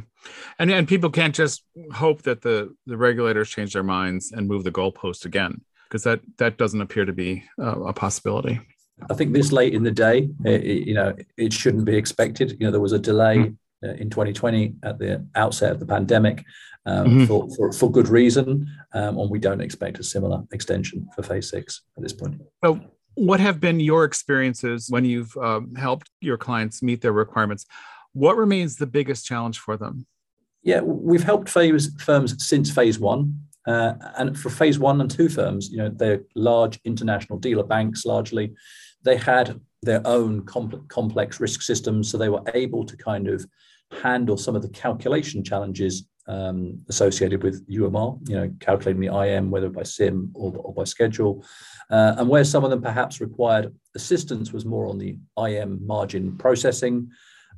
And 0.59 0.71
and 0.71 0.87
people 0.87 1.09
can't 1.09 1.35
just 1.35 1.63
hope 1.93 2.21
that 2.21 2.41
the 2.41 2.73
the 2.85 2.97
regulators 2.97 3.49
change 3.49 3.73
their 3.73 3.83
minds 3.83 4.31
and 4.31 4.47
move 4.47 4.63
the 4.63 4.71
goalpost 4.71 5.25
again 5.25 5.61
because 5.85 6.03
that 6.03 6.21
that 6.37 6.57
doesn't 6.57 6.81
appear 6.81 7.05
to 7.05 7.13
be 7.13 7.43
uh, 7.59 7.81
a 7.81 7.93
possibility. 7.93 8.61
I 9.09 9.13
think 9.13 9.33
this 9.33 9.51
late 9.51 9.73
in 9.73 9.83
the 9.83 9.91
day, 9.91 10.29
it, 10.45 10.63
you 10.63 10.93
know, 10.93 11.13
it 11.35 11.51
shouldn't 11.51 11.83
be 11.83 11.97
expected. 11.97 12.51
You 12.51 12.67
know, 12.67 12.71
there 12.71 12.79
was 12.79 12.93
a 12.93 12.99
delay 12.99 13.37
mm-hmm. 13.37 13.53
In 13.93 14.09
2020 14.09 14.75
at 14.83 14.99
the 14.99 15.25
outset 15.35 15.71
of 15.71 15.79
the 15.79 15.85
pandemic 15.85 16.43
um, 16.85 17.07
mm-hmm. 17.07 17.25
for, 17.25 17.47
for, 17.55 17.71
for 17.71 17.91
good 17.91 18.07
reason, 18.07 18.67
um, 18.93 19.17
and 19.17 19.29
we 19.29 19.39
don't 19.39 19.61
expect 19.61 19.99
a 19.99 20.03
similar 20.03 20.43
extension 20.51 21.07
for 21.15 21.23
phase 21.23 21.49
six 21.49 21.81
at 21.97 22.03
this 22.03 22.13
point. 22.13 22.41
So, 22.63 22.79
what 23.15 23.39
have 23.39 23.59
been 23.59 23.79
your 23.79 24.03
experiences 24.03 24.87
when 24.89 25.05
you've 25.05 25.35
um, 25.37 25.73
helped 25.75 26.11
your 26.19 26.37
clients 26.37 26.83
meet 26.83 27.01
their 27.01 27.13
requirements? 27.13 27.65
What 28.13 28.37
remains 28.37 28.75
the 28.75 28.87
biggest 28.87 29.25
challenge 29.25 29.57
for 29.57 29.77
them? 29.77 30.05
Yeah, 30.63 30.81
we've 30.81 31.23
helped 31.23 31.49
phase, 31.49 31.91
firms 31.99 32.45
since 32.45 32.71
phase 32.71 32.99
one. 32.99 33.39
Uh, 33.67 33.93
and 34.17 34.37
for 34.37 34.49
phase 34.49 34.77
one 34.77 35.01
and 35.01 35.09
two 35.09 35.27
firms, 35.27 35.71
you 35.71 35.77
know, 35.77 35.89
they're 35.89 36.21
large 36.35 36.79
international 36.85 37.39
dealer 37.39 37.63
banks 37.63 38.05
largely. 38.05 38.53
They 39.03 39.17
had 39.17 39.59
their 39.81 40.05
own 40.05 40.45
complex 40.45 41.39
risk 41.39 41.61
systems, 41.61 42.09
so 42.09 42.17
they 42.17 42.29
were 42.29 42.43
able 42.53 42.85
to 42.85 42.97
kind 42.97 43.27
of 43.27 43.45
handle 43.91 44.37
some 44.37 44.55
of 44.55 44.61
the 44.61 44.69
calculation 44.69 45.43
challenges 45.43 46.07
um, 46.27 46.81
associated 46.89 47.43
with 47.43 47.67
UMR, 47.69 48.27
you 48.27 48.35
know, 48.35 48.51
calculating 48.59 49.01
the 49.01 49.15
IM, 49.15 49.51
whether 49.51 49.69
by 49.69 49.81
SIMM 49.83 50.31
or, 50.33 50.53
or 50.57 50.73
by 50.73 50.83
schedule. 50.83 51.45
Uh, 51.89 52.15
and 52.17 52.27
where 52.27 52.43
some 52.43 52.63
of 52.63 52.71
them 52.71 52.81
perhaps 52.81 53.21
required 53.21 53.73
assistance 53.95 54.51
was 54.51 54.65
more 54.65 54.87
on 54.87 54.97
the 54.97 55.17
IM 55.37 55.85
margin 55.85 56.35
processing. 56.37 57.09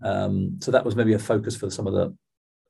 Um, 0.04 0.58
so 0.62 0.72
that 0.72 0.84
was 0.84 0.96
maybe 0.96 1.14
a 1.14 1.20
focus 1.20 1.56
for 1.56 1.70
some 1.70 1.88
of 1.88 1.94
the 1.94 2.16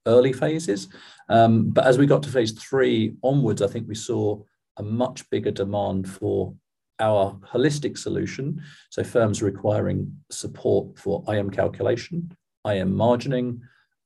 early 0.06 0.34
phases. 0.34 0.88
Um, 1.30 1.70
but 1.70 1.86
as 1.86 1.98
we 1.98 2.06
got 2.06 2.24
to 2.24 2.30
phase 2.30 2.52
three 2.52 3.16
onwards, 3.24 3.62
I 3.62 3.68
think 3.68 3.88
we 3.88 3.96
saw 3.96 4.42
a 4.78 4.84
much 4.84 5.30
bigger 5.30 5.52
demand 5.52 6.08
for 6.10 6.54
our 7.00 7.34
holistic 7.46 7.98
solution. 7.98 8.62
So 8.90 9.04
firms 9.04 9.42
requiring 9.42 10.16
support 10.32 10.98
for 10.98 11.24
IM 11.28 11.50
calculation, 11.50 12.36
IM 12.68 12.94
margining, 12.94 13.60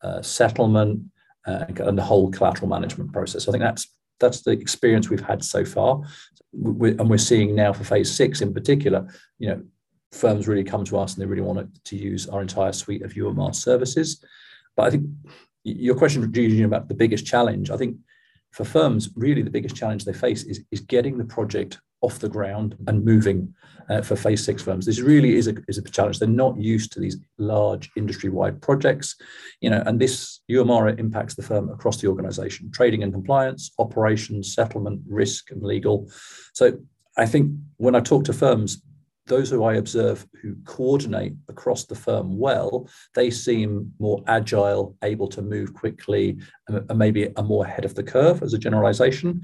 uh, 0.03 0.21
settlement, 0.21 1.03
uh, 1.45 1.65
and 1.77 1.97
the 1.97 2.03
whole 2.03 2.31
collateral 2.31 2.69
management 2.69 3.11
process. 3.11 3.47
I 3.47 3.51
think 3.51 3.63
that's 3.63 3.87
that's 4.19 4.41
the 4.41 4.51
experience 4.51 5.09
we've 5.09 5.25
had 5.25 5.43
so 5.43 5.65
far, 5.65 6.01
we 6.53 6.91
and 6.91 7.09
we're 7.09 7.17
seeing 7.17 7.55
now 7.55 7.73
for 7.73 7.83
phase 7.83 8.11
six 8.11 8.41
in 8.41 8.53
particular. 8.53 9.07
You 9.39 9.49
know, 9.49 9.63
firms 10.11 10.47
really 10.47 10.63
come 10.63 10.85
to 10.85 10.97
us 10.97 11.13
and 11.13 11.21
they 11.21 11.25
really 11.25 11.41
want 11.41 11.83
to 11.83 11.95
use 11.95 12.27
our 12.27 12.41
entire 12.41 12.73
suite 12.73 13.01
of 13.01 13.13
UMR 13.13 13.55
services. 13.55 14.23
But 14.75 14.83
I 14.87 14.89
think 14.91 15.05
your 15.63 15.95
question, 15.95 16.23
about 16.63 16.87
the 16.87 16.93
biggest 16.93 17.25
challenge, 17.25 17.69
I 17.69 17.77
think 17.77 17.97
for 18.51 18.65
firms, 18.65 19.09
really 19.15 19.41
the 19.41 19.49
biggest 19.49 19.75
challenge 19.75 20.03
they 20.03 20.13
face 20.13 20.43
is, 20.43 20.63
is 20.71 20.81
getting 20.81 21.17
the 21.17 21.25
project 21.25 21.79
off 22.01 22.19
the 22.19 22.29
ground 22.29 22.75
and 22.87 23.05
moving 23.05 23.53
uh, 23.89 24.01
for 24.01 24.15
phase 24.15 24.43
six 24.43 24.61
firms. 24.61 24.85
This 24.85 24.99
really 24.99 25.35
is 25.35 25.47
a, 25.47 25.55
is 25.67 25.77
a 25.77 25.81
challenge. 25.83 26.19
They're 26.19 26.27
not 26.27 26.57
used 26.57 26.91
to 26.93 26.99
these 26.99 27.17
large 27.37 27.91
industry-wide 27.95 28.61
projects, 28.61 29.15
you 29.59 29.69
know, 29.69 29.83
and 29.85 29.99
this 29.99 30.39
UMR 30.49 30.97
impacts 30.99 31.35
the 31.35 31.43
firm 31.43 31.69
across 31.69 31.97
the 31.97 32.07
organization, 32.07 32.71
trading 32.71 33.03
and 33.03 33.13
compliance, 33.13 33.71
operations, 33.79 34.53
settlement, 34.53 35.01
risk, 35.07 35.51
and 35.51 35.61
legal. 35.61 36.09
So 36.53 36.79
I 37.17 37.25
think 37.25 37.51
when 37.77 37.95
I 37.95 37.99
talk 37.99 38.23
to 38.25 38.33
firms, 38.33 38.81
those 39.27 39.49
who 39.49 39.63
I 39.63 39.75
observe 39.75 40.27
who 40.41 40.55
coordinate 40.65 41.33
across 41.47 41.85
the 41.85 41.95
firm 41.95 42.37
well, 42.37 42.89
they 43.13 43.29
seem 43.29 43.93
more 43.99 44.23
agile, 44.27 44.95
able 45.03 45.27
to 45.29 45.41
move 45.41 45.73
quickly, 45.73 46.39
and 46.67 46.97
maybe 46.97 47.33
are 47.35 47.43
more 47.43 47.65
ahead 47.65 47.85
of 47.85 47.95
the 47.95 48.03
curve 48.03 48.41
as 48.41 48.53
a 48.53 48.57
generalization. 48.57 49.41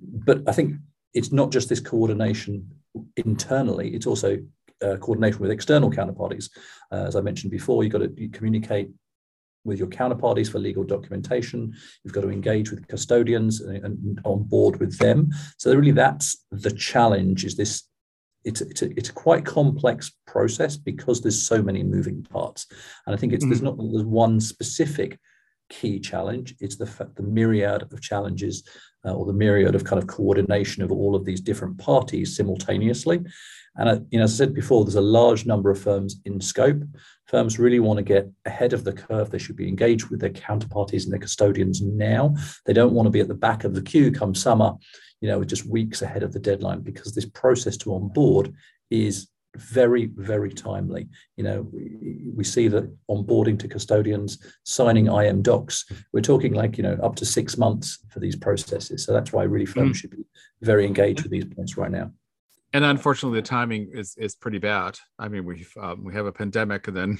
But 0.00 0.48
I 0.48 0.52
think 0.52 0.76
it's 1.14 1.32
not 1.32 1.50
just 1.50 1.68
this 1.68 1.80
coordination 1.80 2.68
internally, 3.16 3.94
it's 3.94 4.06
also 4.06 4.38
uh, 4.82 4.96
coordination 4.96 5.40
with 5.40 5.50
external 5.50 5.90
counterparties. 5.90 6.50
Uh, 6.92 7.04
as 7.06 7.16
I 7.16 7.20
mentioned 7.20 7.50
before, 7.50 7.82
you've 7.82 7.92
got 7.92 8.02
to 8.02 8.28
communicate 8.28 8.90
with 9.64 9.78
your 9.78 9.88
counterparties 9.88 10.50
for 10.50 10.58
legal 10.58 10.84
documentation. 10.84 11.74
You've 12.04 12.14
got 12.14 12.22
to 12.22 12.30
engage 12.30 12.70
with 12.70 12.86
custodians 12.86 13.60
and, 13.60 13.84
and 13.84 14.20
on 14.24 14.44
board 14.44 14.78
with 14.80 14.98
them. 14.98 15.30
So 15.58 15.74
really, 15.74 15.90
that's 15.90 16.44
the 16.50 16.70
challenge: 16.70 17.44
is 17.44 17.56
this 17.56 17.84
it's 18.44 18.60
it's 18.60 18.82
a, 18.82 18.90
it's 18.96 19.08
a 19.10 19.12
quite 19.14 19.44
complex 19.44 20.12
process 20.26 20.76
because 20.76 21.20
there's 21.20 21.40
so 21.40 21.62
many 21.62 21.82
moving 21.82 22.22
parts 22.22 22.66
and 23.06 23.14
i 23.14 23.18
think 23.18 23.32
it's 23.32 23.44
mm. 23.44 23.48
there's 23.48 23.62
not 23.62 23.76
there's 23.76 24.04
one 24.04 24.40
specific 24.40 25.18
key 25.68 25.98
challenge 25.98 26.54
it's 26.60 26.76
the 26.76 27.10
the 27.16 27.22
myriad 27.22 27.82
of 27.82 28.00
challenges 28.00 28.62
uh, 29.04 29.12
or 29.12 29.26
the 29.26 29.32
myriad 29.32 29.74
of 29.74 29.84
kind 29.84 30.02
of 30.02 30.08
coordination 30.08 30.82
of 30.82 30.92
all 30.92 31.14
of 31.14 31.24
these 31.24 31.40
different 31.40 31.78
parties 31.78 32.36
simultaneously. 32.36 33.20
And 33.76 33.88
uh, 33.88 34.00
you 34.10 34.18
know 34.18 34.24
as 34.24 34.34
i 34.34 34.44
said 34.44 34.54
before 34.54 34.84
there's 34.84 34.96
a 34.96 35.00
large 35.00 35.46
number 35.46 35.70
of 35.70 35.80
firms 35.80 36.20
in 36.24 36.40
scope. 36.40 36.82
Firms 37.26 37.58
really 37.58 37.78
want 37.78 37.98
to 37.98 38.02
get 38.02 38.30
ahead 38.44 38.72
of 38.72 38.84
the 38.84 38.92
curve. 38.92 39.30
They 39.30 39.38
should 39.38 39.56
be 39.56 39.68
engaged 39.68 40.06
with 40.06 40.20
their 40.20 40.30
counterparties 40.30 41.04
and 41.04 41.12
their 41.12 41.20
custodians 41.20 41.82
now. 41.82 42.34
They 42.64 42.72
don't 42.72 42.94
want 42.94 43.06
to 43.06 43.10
be 43.10 43.20
at 43.20 43.28
the 43.28 43.34
back 43.34 43.64
of 43.64 43.74
the 43.74 43.82
queue 43.82 44.10
come 44.10 44.34
summer 44.34 44.74
you 45.20 45.28
know, 45.28 45.42
just 45.44 45.66
weeks 45.66 46.02
ahead 46.02 46.22
of 46.22 46.32
the 46.32 46.38
deadline 46.38 46.80
because 46.80 47.14
this 47.14 47.26
process 47.26 47.76
to 47.78 47.94
onboard 47.94 48.54
is 48.90 49.28
very, 49.58 50.06
very 50.16 50.52
timely. 50.52 51.08
You 51.36 51.44
know, 51.44 51.68
we, 51.72 52.30
we 52.34 52.44
see 52.44 52.68
that 52.68 52.90
onboarding 53.08 53.58
to 53.60 53.68
custodians, 53.68 54.38
signing 54.64 55.06
IM 55.06 55.42
docs, 55.42 55.84
we're 56.12 56.20
talking 56.20 56.54
like, 56.54 56.76
you 56.76 56.82
know, 56.82 56.98
up 57.02 57.16
to 57.16 57.26
six 57.26 57.58
months 57.58 57.98
for 58.10 58.20
these 58.20 58.36
processes. 58.36 59.04
So 59.04 59.12
that's 59.12 59.32
why 59.32 59.42
really 59.42 59.66
firms 59.66 59.98
mm. 59.98 60.00
should 60.00 60.10
be 60.10 60.24
very 60.62 60.86
engaged 60.86 61.22
with 61.22 61.32
these 61.32 61.44
points 61.44 61.76
right 61.76 61.90
now. 61.90 62.12
And 62.72 62.84
unfortunately, 62.84 63.40
the 63.40 63.46
timing 63.46 63.90
is 63.94 64.14
is 64.18 64.34
pretty 64.34 64.58
bad. 64.58 64.98
I 65.18 65.28
mean, 65.28 65.46
we've 65.46 65.72
um, 65.80 66.04
we 66.04 66.12
have 66.12 66.26
a 66.26 66.32
pandemic, 66.32 66.86
and 66.86 66.96
then 66.96 67.18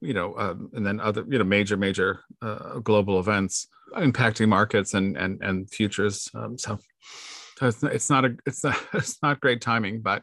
you 0.00 0.14
know, 0.14 0.32
uh, 0.32 0.54
and 0.72 0.86
then 0.86 1.00
other 1.00 1.22
you 1.28 1.36
know 1.36 1.44
major 1.44 1.76
major 1.76 2.20
uh, 2.40 2.78
global 2.78 3.20
events 3.20 3.68
impacting 3.94 4.48
markets 4.48 4.94
and 4.94 5.14
and 5.18 5.42
and 5.42 5.70
futures. 5.70 6.30
Um, 6.34 6.56
so 6.56 6.78
so 7.58 7.66
it's 7.66 7.82
not, 7.82 7.92
it's 7.92 8.10
not 8.10 8.24
a 8.24 8.36
it's 8.46 8.64
not 8.64 8.76
it's 8.94 9.22
not 9.22 9.40
great 9.40 9.60
timing, 9.60 10.00
but 10.00 10.22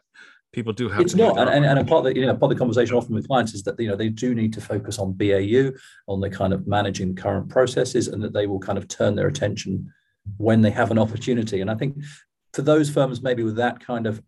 people 0.54 0.72
do 0.72 0.88
have. 0.88 1.00
It's 1.00 1.14
not, 1.14 1.38
and, 1.38 1.50
and, 1.50 1.64
and 1.64 1.78
a 1.78 1.84
part 1.84 2.06
of 2.06 2.14
the, 2.14 2.20
you 2.20 2.26
know 2.26 2.32
part 2.32 2.50
of 2.50 2.56
the 2.56 2.62
conversation 2.62 2.96
often 2.96 3.14
with 3.14 3.26
clients 3.26 3.54
is 3.54 3.62
that 3.64 3.78
you 3.78 3.88
know 3.88 3.96
they 3.96 4.08
do 4.08 4.34
need 4.34 4.52
to 4.54 4.60
focus 4.60 4.98
on 4.98 5.12
BAU, 5.12 5.72
on 6.06 6.20
the 6.20 6.30
kind 6.30 6.52
of 6.52 6.66
managing 6.66 7.14
current 7.14 7.48
processes, 7.48 8.08
and 8.08 8.22
that 8.22 8.32
they 8.32 8.46
will 8.46 8.60
kind 8.60 8.78
of 8.78 8.88
turn 8.88 9.14
their 9.14 9.28
attention 9.28 9.92
when 10.38 10.62
they 10.62 10.70
have 10.70 10.90
an 10.90 10.98
opportunity. 10.98 11.60
And 11.60 11.70
I 11.70 11.74
think 11.74 12.02
for 12.54 12.62
those 12.62 12.88
firms, 12.88 13.20
maybe 13.22 13.42
with 13.42 13.56
that 13.56 13.84
kind 13.84 14.06
of 14.06 14.22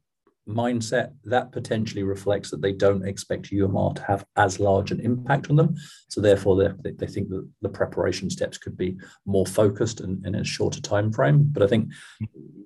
mindset, 0.48 1.12
that 1.24 1.52
potentially 1.52 2.02
reflects 2.02 2.50
that 2.50 2.62
they 2.62 2.72
don't 2.72 3.06
expect 3.06 3.50
UMR 3.50 3.96
to 3.96 4.02
have 4.02 4.24
as 4.36 4.60
large 4.60 4.90
an 4.92 5.00
impact 5.00 5.50
on 5.50 5.56
them. 5.56 5.74
So 6.08 6.20
therefore, 6.20 6.56
they, 6.82 6.90
they 6.92 7.06
think 7.06 7.28
that 7.30 7.48
the 7.62 7.68
preparation 7.68 8.30
steps 8.30 8.58
could 8.58 8.76
be 8.76 8.96
more 9.24 9.46
focused 9.46 10.00
and 10.00 10.24
in 10.26 10.34
a 10.34 10.44
shorter 10.44 10.80
time 10.80 11.12
frame. 11.12 11.44
But 11.44 11.62
I 11.62 11.66
think 11.66 11.90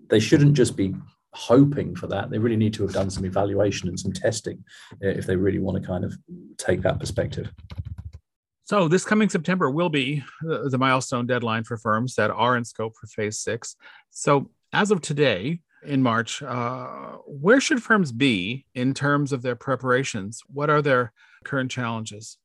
they 0.09 0.21
shouldn't 0.21 0.55
just 0.55 0.77
be 0.77 0.95
hoping 1.33 1.95
for 1.95 2.07
that. 2.09 2.31
They 2.31 2.39
really 2.39 2.57
need 2.57 2.75
to 2.75 2.83
have 2.83 2.93
done 2.93 3.11
some 3.11 3.25
evaluation 3.25 3.89
and 3.89 3.99
some 3.99 4.13
testing 4.13 4.65
uh, 4.95 5.09
if 5.09 5.27
they 5.27 5.37
really 5.37 5.59
want 5.59 5.81
to 5.81 5.87
kind 5.87 6.05
of 6.05 6.17
take 6.59 6.83
that 6.83 6.99
perspective. 6.99 7.53
So 8.65 8.87
this 8.87 9.05
coming 9.05 9.29
September 9.29 9.69
will 9.71 9.89
be 9.89 10.23
the 10.43 10.79
milestone 10.79 11.27
deadline 11.27 11.65
for 11.65 11.77
firms 11.77 12.15
that 12.15 12.31
are 12.31 12.57
in 12.57 12.65
scope 12.65 12.95
for 12.97 13.09
phase 13.09 13.39
six. 13.41 13.75
So 14.11 14.51
as 14.73 14.93
of 14.93 15.01
today, 15.01 15.61
in 15.83 16.03
March, 16.03 16.43
uh, 16.43 17.17
where 17.27 17.61
should 17.61 17.83
firms 17.83 18.13
be 18.13 18.67
in 18.75 18.93
terms 18.95 19.33
of 19.33 19.43
their 19.43 19.57
preparations? 19.57 20.43
What 20.47 20.71
are 20.71 20.83
their 20.83 21.13
current 21.45 21.71
challenges? 21.71 22.37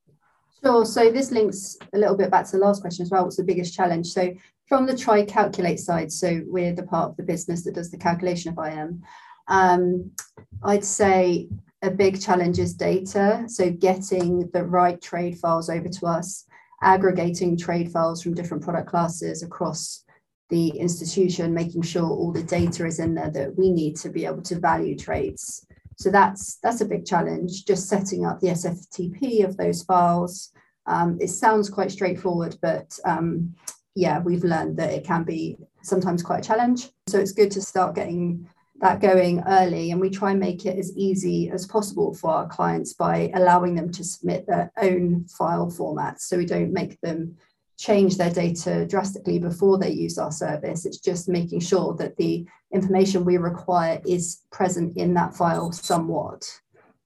Sure. 0.63 0.85
So 0.85 1.11
this 1.11 1.31
links 1.31 1.77
a 1.93 1.97
little 1.97 2.15
bit 2.15 2.31
back 2.31 2.45
to 2.45 2.51
the 2.53 2.57
last 2.59 2.81
question 2.81 3.03
as 3.03 3.11
well. 3.11 3.23
What's 3.23 3.35
the 3.35 3.43
biggest 3.43 3.75
challenge? 3.75 4.07
So 4.07 4.33
from 4.67 4.85
the 4.85 4.93
TriCalculate 4.93 5.79
side, 5.79 6.11
so 6.11 6.41
we're 6.45 6.73
the 6.73 6.83
part 6.83 7.11
of 7.11 7.17
the 7.17 7.23
business 7.23 7.63
that 7.63 7.75
does 7.75 7.91
the 7.91 7.97
calculation 7.97 8.55
of 8.55 8.65
IM. 8.65 9.03
Um, 9.47 10.11
I'd 10.63 10.83
say 10.83 11.47
a 11.81 11.91
big 11.91 12.19
challenge 12.19 12.59
is 12.59 12.73
data. 12.73 13.45
So 13.47 13.69
getting 13.69 14.49
the 14.53 14.63
right 14.63 14.99
trade 15.01 15.37
files 15.37 15.69
over 15.69 15.87
to 15.87 16.05
us, 16.07 16.45
aggregating 16.81 17.57
trade 17.57 17.91
files 17.91 18.23
from 18.23 18.33
different 18.33 18.63
product 18.63 18.89
classes 18.89 19.43
across 19.43 20.03
the 20.49 20.69
institution, 20.69 21.53
making 21.53 21.83
sure 21.83 22.09
all 22.09 22.31
the 22.31 22.43
data 22.43 22.85
is 22.85 22.99
in 22.99 23.15
there 23.15 23.31
that 23.31 23.57
we 23.57 23.71
need 23.71 23.95
to 23.97 24.09
be 24.09 24.25
able 24.25 24.41
to 24.43 24.59
value 24.59 24.97
trades. 24.97 25.65
So 25.97 26.11
that's 26.11 26.57
that's 26.61 26.81
a 26.81 26.85
big 26.85 27.05
challenge. 27.05 27.65
Just 27.65 27.87
setting 27.87 28.25
up 28.25 28.39
the 28.39 28.49
SFTP 28.49 29.45
of 29.45 29.57
those 29.57 29.83
files. 29.83 30.51
Um, 30.87 31.17
it 31.19 31.29
sounds 31.29 31.69
quite 31.69 31.91
straightforward, 31.91 32.57
but 32.61 32.99
um, 33.05 33.55
yeah, 33.95 34.19
we've 34.19 34.43
learned 34.43 34.77
that 34.77 34.91
it 34.91 35.05
can 35.05 35.23
be 35.23 35.57
sometimes 35.81 36.21
quite 36.21 36.39
a 36.39 36.47
challenge. 36.47 36.89
So 37.07 37.19
it's 37.19 37.31
good 37.31 37.51
to 37.51 37.61
start 37.61 37.95
getting 37.95 38.47
that 38.81 38.99
going 38.99 39.41
early 39.47 39.91
and 39.91 40.01
we 40.01 40.09
try 40.09 40.31
and 40.31 40.39
make 40.39 40.65
it 40.65 40.77
as 40.77 40.95
easy 40.97 41.49
as 41.49 41.65
possible 41.65 42.13
for 42.13 42.29
our 42.29 42.47
clients 42.47 42.93
by 42.93 43.31
allowing 43.33 43.73
them 43.73 43.89
to 43.89 44.03
submit 44.03 44.45
their 44.45 44.71
own 44.81 45.25
file 45.25 45.67
formats 45.71 46.21
so 46.21 46.37
we 46.37 46.45
don't 46.45 46.73
make 46.73 46.99
them 46.99 47.37
change 47.77 48.17
their 48.17 48.31
data 48.31 48.85
drastically 48.85 49.39
before 49.39 49.77
they 49.77 49.89
use 49.89 50.17
our 50.17 50.31
service 50.31 50.85
it's 50.85 50.99
just 50.99 51.29
making 51.29 51.59
sure 51.59 51.93
that 51.95 52.15
the 52.17 52.45
information 52.73 53.23
we 53.25 53.37
require 53.37 54.01
is 54.05 54.41
present 54.51 54.95
in 54.97 55.13
that 55.13 55.35
file 55.35 55.71
somewhat 55.71 56.45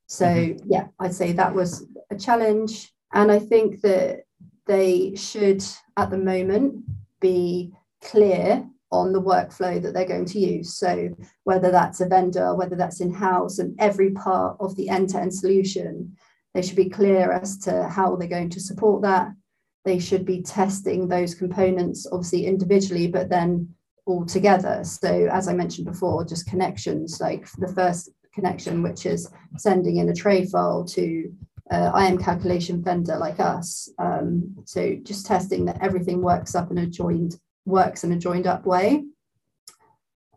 so 0.07 0.25
mm-hmm. 0.25 0.71
yeah 0.71 0.87
i'd 0.99 1.13
say 1.13 1.31
that 1.31 1.53
was 1.53 1.85
a 2.11 2.15
challenge 2.15 2.91
and 3.13 3.31
i 3.31 3.39
think 3.39 3.81
that 3.81 4.23
they 4.69 5.15
should, 5.15 5.63
at 5.97 6.11
the 6.11 6.17
moment, 6.17 6.83
be 7.19 7.73
clear 8.01 8.63
on 8.91 9.11
the 9.11 9.21
workflow 9.21 9.81
that 9.81 9.95
they're 9.95 10.07
going 10.07 10.25
to 10.25 10.39
use. 10.39 10.75
So, 10.75 11.09
whether 11.43 11.71
that's 11.71 12.01
a 12.01 12.07
vendor, 12.07 12.55
whether 12.55 12.75
that's 12.75 13.01
in 13.01 13.11
house, 13.11 13.57
and 13.57 13.75
every 13.79 14.11
part 14.11 14.57
of 14.59 14.75
the 14.75 14.87
end 14.87 15.09
to 15.09 15.19
end 15.19 15.33
solution, 15.33 16.15
they 16.53 16.61
should 16.61 16.75
be 16.75 16.89
clear 16.89 17.31
as 17.31 17.57
to 17.59 17.89
how 17.89 18.15
they're 18.15 18.27
going 18.27 18.51
to 18.51 18.59
support 18.59 19.01
that. 19.01 19.33
They 19.85 19.97
should 19.97 20.23
be 20.23 20.43
testing 20.43 21.07
those 21.07 21.33
components, 21.33 22.05
obviously 22.11 22.45
individually, 22.45 23.07
but 23.07 23.27
then 23.27 23.73
all 24.05 24.23
together. 24.23 24.83
So, 24.83 25.29
as 25.31 25.47
I 25.47 25.53
mentioned 25.53 25.87
before, 25.87 26.25
just 26.25 26.47
connections 26.47 27.19
like 27.19 27.51
the 27.57 27.73
first 27.73 28.11
connection, 28.35 28.83
which 28.83 29.07
is 29.07 29.31
sending 29.57 29.97
in 29.97 30.09
a 30.09 30.13
trade 30.13 30.49
file 30.49 30.85
to 30.85 31.33
uh, 31.71 31.91
IM 31.95 32.17
calculation 32.17 32.83
vendor 32.83 33.17
like 33.17 33.39
us. 33.39 33.89
Um, 33.99 34.55
so 34.65 34.95
just 35.03 35.25
testing 35.25 35.65
that 35.65 35.81
everything 35.81 36.21
works 36.21 36.55
up 36.55 36.71
in 36.71 36.79
a 36.79 36.87
joined 36.87 37.39
works 37.65 38.03
in 38.03 38.11
a 38.11 38.17
joined 38.17 38.47
up 38.47 38.65
way. 38.65 39.03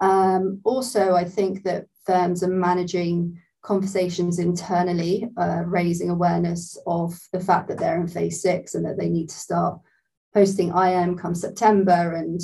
Um, 0.01 0.61
also, 0.65 1.15
I 1.15 1.25
think 1.25 1.63
that 1.63 1.87
firms 2.05 2.43
are 2.43 2.49
managing 2.49 3.41
conversations 3.63 4.39
internally, 4.39 5.31
uh, 5.37 5.63
raising 5.65 6.11
awareness 6.11 6.77
of 6.87 7.19
the 7.33 7.41
fact 7.41 7.69
that 7.69 7.79
they're 7.79 8.01
in 8.01 8.09
phase 8.09 8.43
six 8.43 8.75
and 8.75 8.85
that 8.85 8.99
they 8.99 9.09
need 9.09 9.29
to 9.29 9.37
start 9.37 9.81
posting 10.35 10.69
IM 10.77 11.17
come 11.17 11.35
September 11.35 12.15
and 12.15 12.41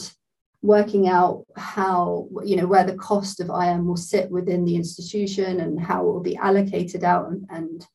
working 0.62 1.09
out 1.09 1.44
how 1.57 2.29
you 2.44 2.57
know 2.57 2.66
where 2.66 2.85
the 2.85 2.96
cost 2.96 3.40
of 3.40 3.48
IM 3.48 3.87
will 3.87 3.96
sit 3.96 4.31
within 4.31 4.64
the 4.64 4.77
institution 4.77 5.61
and 5.61 5.81
how 5.81 6.03
it 6.03 6.12
will 6.12 6.20
be 6.20 6.37
allocated 6.37 7.05
out 7.05 7.29
and, 7.29 7.46
and 7.51 7.87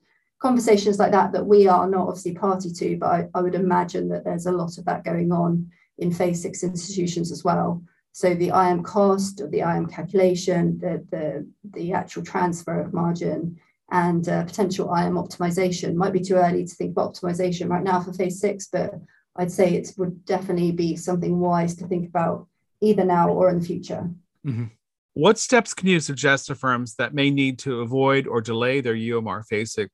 conversations 0.44 1.00
like 1.00 1.12
that 1.12 1.32
that 1.32 1.48
we 1.48 1.68
are 1.68 1.90
not 1.90 2.10
obviously 2.10 2.34
party 2.34 2.70
to, 2.70 2.98
but 2.98 3.08
I, 3.08 3.30
I 3.34 3.42
would 3.42 3.56
imagine 3.56 4.10
that 4.10 4.26
there's 4.26 4.46
a 4.46 4.52
lot 4.52 4.78
of 4.78 4.84
that 4.86 5.06
going 5.06 5.32
on 5.32 5.72
in 5.98 6.12
phase 6.12 6.42
six 6.42 6.64
institutions 6.64 7.32
as 7.32 7.46
well. 7.46 7.82
So 8.12 8.36
the 8.36 8.50
IM 8.50 8.84
cost 8.84 9.40
or 9.40 9.48
the 9.48 9.62
IM 9.62 9.88
calculation, 9.88 10.78
the, 10.80 11.04
the, 11.12 11.48
the 11.72 11.94
actual 11.94 12.24
transfer 12.24 12.82
of 12.82 12.94
margin 12.94 13.58
and 13.90 14.28
uh, 14.28 14.44
potential 14.44 14.94
IM 14.94 15.14
optimization. 15.14 15.96
Might 15.96 16.12
be 16.12 16.20
too 16.20 16.36
early 16.36 16.66
to 16.66 16.76
think 16.76 16.92
about 16.92 17.14
optimization 17.14 17.70
right 17.70 17.84
now 17.84 18.02
for 18.02 18.12
phase 18.12 18.42
six, 18.42 18.68
but 18.68 18.96
I'd 19.38 19.52
say 19.52 19.74
it 19.74 19.94
would 19.98 20.26
definitely 20.26 20.74
be 20.74 20.98
something 20.98 21.40
wise 21.40 21.74
to 21.78 21.88
think 21.88 22.10
about 22.10 22.48
either 22.82 23.06
now 23.06 23.30
or 23.30 23.50
in 23.50 23.60
the 23.60 23.66
future. 23.66 24.10
Mm-hmm. 24.46 24.66
What 25.14 25.40
steps 25.40 25.74
can 25.74 25.88
you 25.88 26.02
suggest 26.02 26.48
to 26.48 26.56
firms 26.56 26.96
that 26.96 27.14
may 27.14 27.30
need 27.32 27.60
to 27.60 27.80
avoid 27.80 28.28
or 28.28 28.42
delay 28.42 28.82
their 28.82 28.96
UMR 28.96 29.46
phase 29.46 29.72
six 29.72 29.90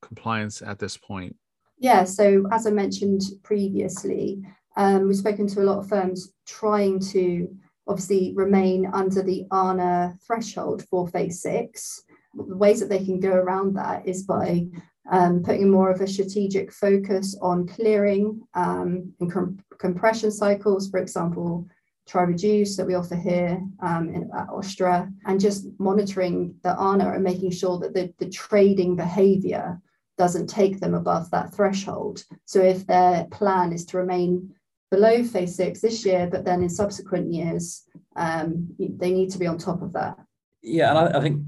compliance 0.00 0.62
at 0.62 0.78
this 0.78 0.96
point? 0.96 1.36
Yeah, 1.78 2.04
so 2.04 2.44
as 2.52 2.66
I 2.66 2.70
mentioned 2.70 3.22
previously, 3.42 4.42
um, 4.76 5.08
we've 5.08 5.16
spoken 5.16 5.46
to 5.48 5.62
a 5.62 5.64
lot 5.64 5.78
of 5.78 5.88
firms 5.88 6.32
trying 6.46 7.00
to 7.10 7.48
obviously 7.88 8.32
remain 8.36 8.86
under 8.86 9.22
the 9.22 9.46
ARNA 9.50 10.16
threshold 10.24 10.84
for 10.88 11.08
phase 11.08 11.42
six. 11.42 12.04
The 12.34 12.56
ways 12.56 12.80
that 12.80 12.88
they 12.88 13.04
can 13.04 13.20
go 13.20 13.32
around 13.32 13.74
that 13.74 14.06
is 14.06 14.22
by 14.22 14.66
um, 15.10 15.42
putting 15.42 15.70
more 15.70 15.90
of 15.90 16.00
a 16.00 16.06
strategic 16.06 16.72
focus 16.72 17.36
on 17.42 17.66
clearing 17.66 18.40
um, 18.54 19.12
and 19.20 19.32
com- 19.32 19.58
compression 19.78 20.30
cycles, 20.30 20.88
for 20.88 21.00
example, 21.00 21.66
TriReduce 22.12 22.76
that 22.76 22.86
we 22.86 22.94
offer 22.94 23.16
here 23.16 23.62
um, 23.80 24.08
in, 24.08 24.30
at 24.36 24.48
OSTTRA, 24.48 25.12
and 25.26 25.40
just 25.40 25.66
monitoring 25.78 26.54
the 26.62 26.76
ANA 26.78 27.12
and 27.12 27.24
making 27.24 27.50
sure 27.50 27.78
that 27.78 27.94
the, 27.94 28.12
the 28.18 28.28
trading 28.28 28.96
behavior 28.96 29.80
doesn't 30.18 30.46
take 30.48 30.78
them 30.80 30.94
above 30.94 31.30
that 31.30 31.54
threshold. 31.54 32.24
So 32.44 32.60
if 32.60 32.86
their 32.86 33.24
plan 33.30 33.72
is 33.72 33.84
to 33.86 33.96
remain 33.96 34.54
below 34.90 35.24
phase 35.24 35.56
six 35.56 35.80
this 35.80 36.04
year, 36.04 36.28
but 36.30 36.44
then 36.44 36.62
in 36.62 36.68
subsequent 36.68 37.32
years, 37.32 37.84
um, 38.16 38.68
they 38.78 39.10
need 39.10 39.30
to 39.30 39.38
be 39.38 39.46
on 39.46 39.56
top 39.56 39.80
of 39.80 39.92
that. 39.94 40.16
Yeah, 40.62 40.90
and 40.90 40.98
I, 40.98 41.18
I 41.18 41.20
think 41.22 41.42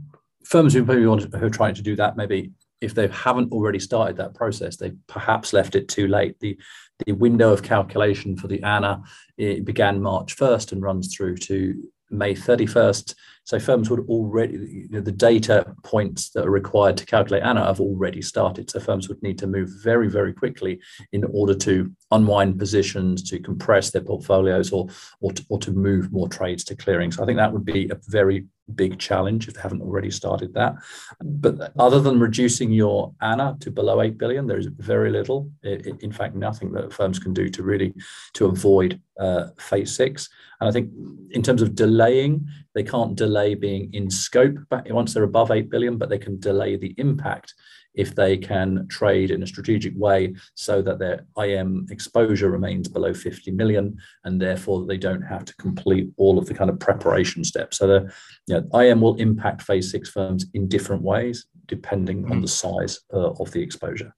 firms 0.44 0.72
who 0.72 0.85
maybe 0.85 1.05
want 1.07 1.31
to, 1.31 1.38
who 1.38 1.46
are 1.46 1.50
trying 1.50 1.74
to 1.74 1.83
do 1.83 1.94
that 1.96 2.16
maybe 2.16 2.53
if 2.85 2.94
they 2.94 3.09
haven't 3.09 3.53
already 3.53 3.79
started 3.79 4.16
that 4.16 4.35
process, 4.35 4.77
they 4.77 4.92
perhaps 5.07 5.53
left 5.53 5.75
it 5.75 5.88
too 5.88 6.07
late. 6.07 6.38
The 6.40 6.59
the 7.07 7.12
window 7.12 7.53
of 7.53 7.62
calculation 7.62 8.37
for 8.37 8.47
the 8.47 8.62
ANA 8.62 9.03
it 9.37 9.64
began 9.64 10.01
March 10.01 10.37
1st 10.37 10.73
and 10.73 10.83
runs 10.83 11.14
through 11.14 11.37
to 11.38 11.83
May 12.11 12.35
31st. 12.35 13.14
So 13.44 13.59
firms 13.59 13.90
would 13.90 14.01
already, 14.09 14.55
you 14.55 14.88
know, 14.90 15.01
the 15.01 15.12
data 15.12 15.75
points 15.83 16.31
that 16.31 16.47
are 16.47 16.51
required 16.51 16.97
to 16.99 17.07
calculate 17.07 17.42
ANA 17.42 17.66
have 17.66 17.81
already 17.81 18.23
started. 18.23 18.70
So 18.70 18.81
firms 18.81 19.09
would 19.09 19.23
need 19.23 19.38
to 19.38 19.47
move 19.47 19.70
very, 19.83 20.09
very 20.09 20.33
quickly 20.33 20.81
in 21.12 21.25
order 21.25 21.55
to 21.57 21.92
unwind 22.11 22.59
positions, 22.59 23.23
to 23.31 23.38
compress 23.40 23.90
their 23.90 24.03
portfolios, 24.03 24.73
or 24.73 24.88
or 25.20 25.33
to, 25.33 25.44
or 25.51 25.59
to 25.59 25.73
move 25.73 26.12
more 26.12 26.29
trades 26.29 26.64
to 26.64 26.77
clearing. 26.77 27.11
So 27.11 27.23
I 27.23 27.27
think 27.27 27.38
that 27.38 27.53
would 27.53 27.64
be 27.64 27.88
a 27.90 27.99
very 28.09 28.47
big 28.74 28.98
challenge 28.98 29.46
if 29.48 29.55
they 29.55 29.61
haven't 29.61 29.83
already 29.83 30.11
started 30.11 30.55
that. 30.55 30.74
But 31.22 31.72
other 31.79 32.00
than 32.00 32.18
reducing 32.18 32.72
your 32.72 33.12
ANA 33.20 33.57
to 33.61 33.70
below 33.70 34.00
8 34.00 34.16
billion, 34.16 34.46
there 34.46 34.59
is 34.59 34.66
very 34.66 35.11
little, 35.11 35.50
in 35.62 36.12
fact, 36.12 36.35
nothing 36.35 36.72
that 36.72 36.92
firms 36.92 37.18
can 37.18 37.35
do 37.35 37.48
to 37.50 37.62
really 37.62 37.94
to 38.35 38.46
avoid 38.46 39.00
uh, 39.18 39.48
phase 39.59 39.94
six. 39.94 40.29
And 40.61 40.68
I 40.68 40.72
think 40.72 40.90
in 41.31 41.42
terms 41.42 41.62
of 41.62 41.74
delaying, 41.74 42.46
they 42.74 42.83
can't 42.83 43.16
delay 43.16 43.55
being 43.55 43.92
in 43.92 44.11
scope 44.11 44.59
once 44.87 45.14
they're 45.14 45.22
above 45.22 45.50
8 45.50 45.70
billion, 45.70 45.98
but 45.98 46.09
they 46.09 46.18
can 46.18 46.38
delay 46.40 46.77
the 46.77 46.94
impact 46.98 47.55
if 47.94 48.14
they 48.14 48.37
can 48.37 48.87
trade 48.88 49.31
in 49.31 49.42
a 49.42 49.46
strategic 49.46 49.92
way 49.96 50.35
so 50.55 50.83
that 50.83 50.98
their 50.98 51.24
IM 51.38 51.87
exposure 51.90 52.50
remains 52.50 52.88
below 52.88 53.14
50 53.14 53.53
million 53.53 53.96
and 54.24 54.40
therefore 54.40 54.85
they 54.87 54.96
don't 54.96 55.22
have 55.22 55.44
to 55.44 55.55
complete 55.57 56.11
all 56.16 56.38
of 56.38 56.46
the 56.46 56.55
kind 56.55 56.70
of 56.70 56.81
preparation 56.81 57.44
steps. 57.44 57.79
So 57.79 57.87
the 57.87 58.12
you 58.46 58.61
know, 58.61 58.81
IM 58.81 59.00
will 59.00 59.14
impact 59.16 59.62
phase 59.62 59.90
six 59.90 60.11
firms 60.11 60.46
in 60.55 60.68
different 60.68 61.03
ways 61.03 61.46
depending 61.66 62.31
on 62.31 62.40
the 62.40 62.48
size 62.48 63.00
uh, 63.12 63.31
of 63.33 63.50
the 63.53 63.61
exposure. 63.61 64.14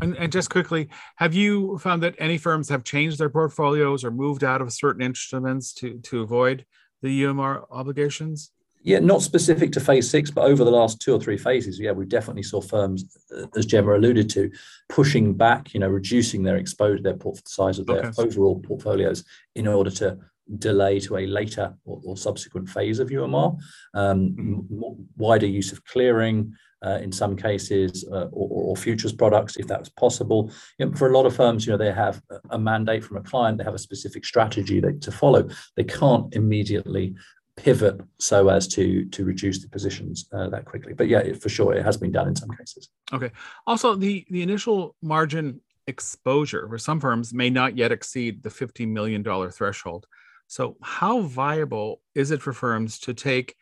And, 0.00 0.16
and, 0.16 0.32
just 0.32 0.50
quickly, 0.50 0.88
have 1.16 1.34
you 1.34 1.78
found 1.78 2.02
that 2.02 2.16
any 2.18 2.36
firms 2.36 2.68
have 2.68 2.82
changed 2.82 3.18
their 3.18 3.30
portfolios 3.30 4.04
or 4.04 4.10
moved 4.10 4.42
out 4.42 4.60
of 4.60 4.72
certain 4.72 5.02
instruments 5.02 5.72
to, 5.74 5.98
to 5.98 6.22
avoid 6.22 6.64
the 7.02 7.22
UMR 7.22 7.64
obligations? 7.70 8.50
Yeah, 8.84 8.98
not 8.98 9.22
specific 9.22 9.70
to 9.72 9.80
phase 9.80 10.10
six, 10.10 10.30
but 10.30 10.44
over 10.44 10.64
the 10.64 10.70
last 10.70 11.00
two 11.00 11.14
or 11.14 11.20
three 11.20 11.36
phases, 11.36 11.78
yeah, 11.78 11.92
we 11.92 12.04
definitely 12.04 12.42
saw 12.42 12.60
firms, 12.60 13.16
uh, 13.36 13.46
as 13.56 13.64
Gemma 13.64 13.94
alluded 13.94 14.28
to, 14.30 14.50
pushing 14.88 15.34
back, 15.34 15.72
you 15.72 15.78
know, 15.78 15.88
reducing 15.88 16.42
their 16.42 16.56
exposure, 16.56 17.00
their 17.00 17.14
port- 17.14 17.46
size 17.46 17.78
of 17.78 17.86
their 17.86 18.06
okay. 18.06 18.10
overall 18.18 18.58
portfolios 18.58 19.24
in 19.54 19.68
order 19.68 19.90
to 19.90 20.18
delay 20.58 21.00
to 21.00 21.16
a 21.16 21.26
later 21.26 21.74
or, 21.84 22.00
or 22.04 22.16
subsequent 22.16 22.68
phase 22.68 22.98
of 22.98 23.08
UMR. 23.08 23.56
Um, 23.94 24.30
mm-hmm. 24.30 25.02
wider 25.16 25.46
use 25.46 25.72
of 25.72 25.84
clearing, 25.84 26.54
uh, 26.84 26.98
in 27.02 27.12
some 27.12 27.36
cases, 27.36 28.04
uh, 28.10 28.26
or, 28.32 28.70
or, 28.70 28.76
futures 28.76 29.12
products, 29.12 29.56
if 29.56 29.66
that's 29.68 29.88
possible. 29.90 30.50
You 30.78 30.86
know, 30.86 30.94
for 30.96 31.08
a 31.08 31.16
lot 31.16 31.26
of 31.26 31.36
firms, 31.36 31.64
you 31.64 31.72
know, 31.72 31.76
they 31.76 31.92
have 31.92 32.20
a 32.50 32.58
mandate 32.58 33.04
from 33.04 33.18
a 33.18 33.22
client, 33.22 33.58
they 33.58 33.64
have 33.64 33.74
a 33.74 33.78
specific 33.78 34.24
strategy 34.24 34.80
that, 34.80 35.00
to 35.02 35.12
follow. 35.12 35.48
They 35.76 35.84
can't 35.84 36.34
immediately 36.34 37.14
pivot 37.56 38.00
so 38.18 38.48
as 38.48 38.66
to 38.66 39.04
to 39.10 39.24
reduce 39.24 39.60
the 39.60 39.68
positions 39.68 40.26
uh, 40.32 40.48
that 40.48 40.64
quickly. 40.64 40.94
But 40.94 41.08
yeah, 41.08 41.34
for 41.34 41.48
sure, 41.48 41.74
it 41.74 41.84
has 41.84 41.96
been 41.96 42.10
done 42.10 42.28
in 42.28 42.34
some 42.34 42.50
cases. 42.50 42.88
Okay. 43.12 43.30
Also, 43.66 43.94
the 43.94 44.26
the 44.30 44.42
initial 44.42 44.96
margin 45.02 45.60
exposure 45.86 46.68
for 46.68 46.78
some 46.78 47.00
firms 47.00 47.34
may 47.34 47.50
not 47.50 47.76
yet 47.76 47.92
exceed 47.92 48.42
the 48.42 48.48
$15 48.48 48.88
million 48.88 49.24
threshold. 49.50 50.06
So, 50.48 50.76
how 50.82 51.22
viable 51.22 52.00
is 52.14 52.30
it 52.30 52.42
for 52.42 52.52
firms 52.52 52.98
to 53.00 53.14
take 53.14 53.56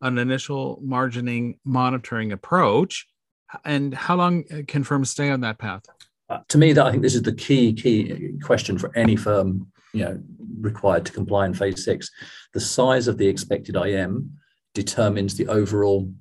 an 0.00 0.18
initial 0.18 0.80
margining 0.84 1.58
monitoring 1.64 2.32
approach? 2.32 3.06
And 3.64 3.92
how 3.92 4.16
long 4.16 4.44
can 4.68 4.84
firms 4.84 5.10
stay 5.10 5.30
on 5.30 5.40
that 5.40 5.58
path? 5.58 5.82
Uh, 6.28 6.38
to 6.48 6.58
me, 6.58 6.72
that 6.72 6.86
I 6.86 6.90
think 6.90 7.02
this 7.02 7.16
is 7.16 7.22
the 7.22 7.34
key 7.34 7.72
key 7.72 8.34
question 8.42 8.78
for 8.78 8.96
any 8.96 9.16
firm 9.16 9.66
you 9.92 10.04
know 10.04 10.20
required 10.60 11.04
to 11.06 11.12
comply 11.12 11.46
in 11.46 11.54
phase 11.54 11.84
six. 11.84 12.10
The 12.54 12.60
size 12.60 13.08
of 13.08 13.18
the 13.18 13.26
expected 13.26 13.76
IM 13.76 14.32
determines 14.74 15.36
the 15.36 15.48
overall 15.48 16.12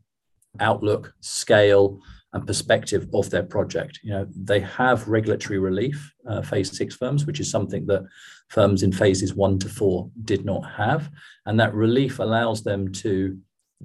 outlook, 0.59 1.13
scale, 1.19 1.99
and 2.33 2.45
perspective 2.45 3.07
of 3.13 3.29
their 3.29 3.43
project. 3.43 3.99
You 4.03 4.11
know, 4.11 4.27
they 4.35 4.59
have 4.61 5.07
regulatory 5.07 5.59
relief, 5.59 6.13
uh, 6.27 6.41
phase 6.41 6.75
six 6.75 6.95
firms, 6.95 7.25
which 7.25 7.39
is 7.39 7.49
something 7.49 7.85
that 7.87 8.03
firms 8.49 8.83
in 8.83 8.91
phases 8.91 9.33
one 9.33 9.59
to 9.59 9.69
four 9.69 10.09
did 10.25 10.43
not 10.43 10.61
have. 10.61 11.09
And 11.45 11.59
that 11.59 11.73
relief 11.73 12.19
allows 12.19 12.63
them 12.63 12.91
to 12.93 13.37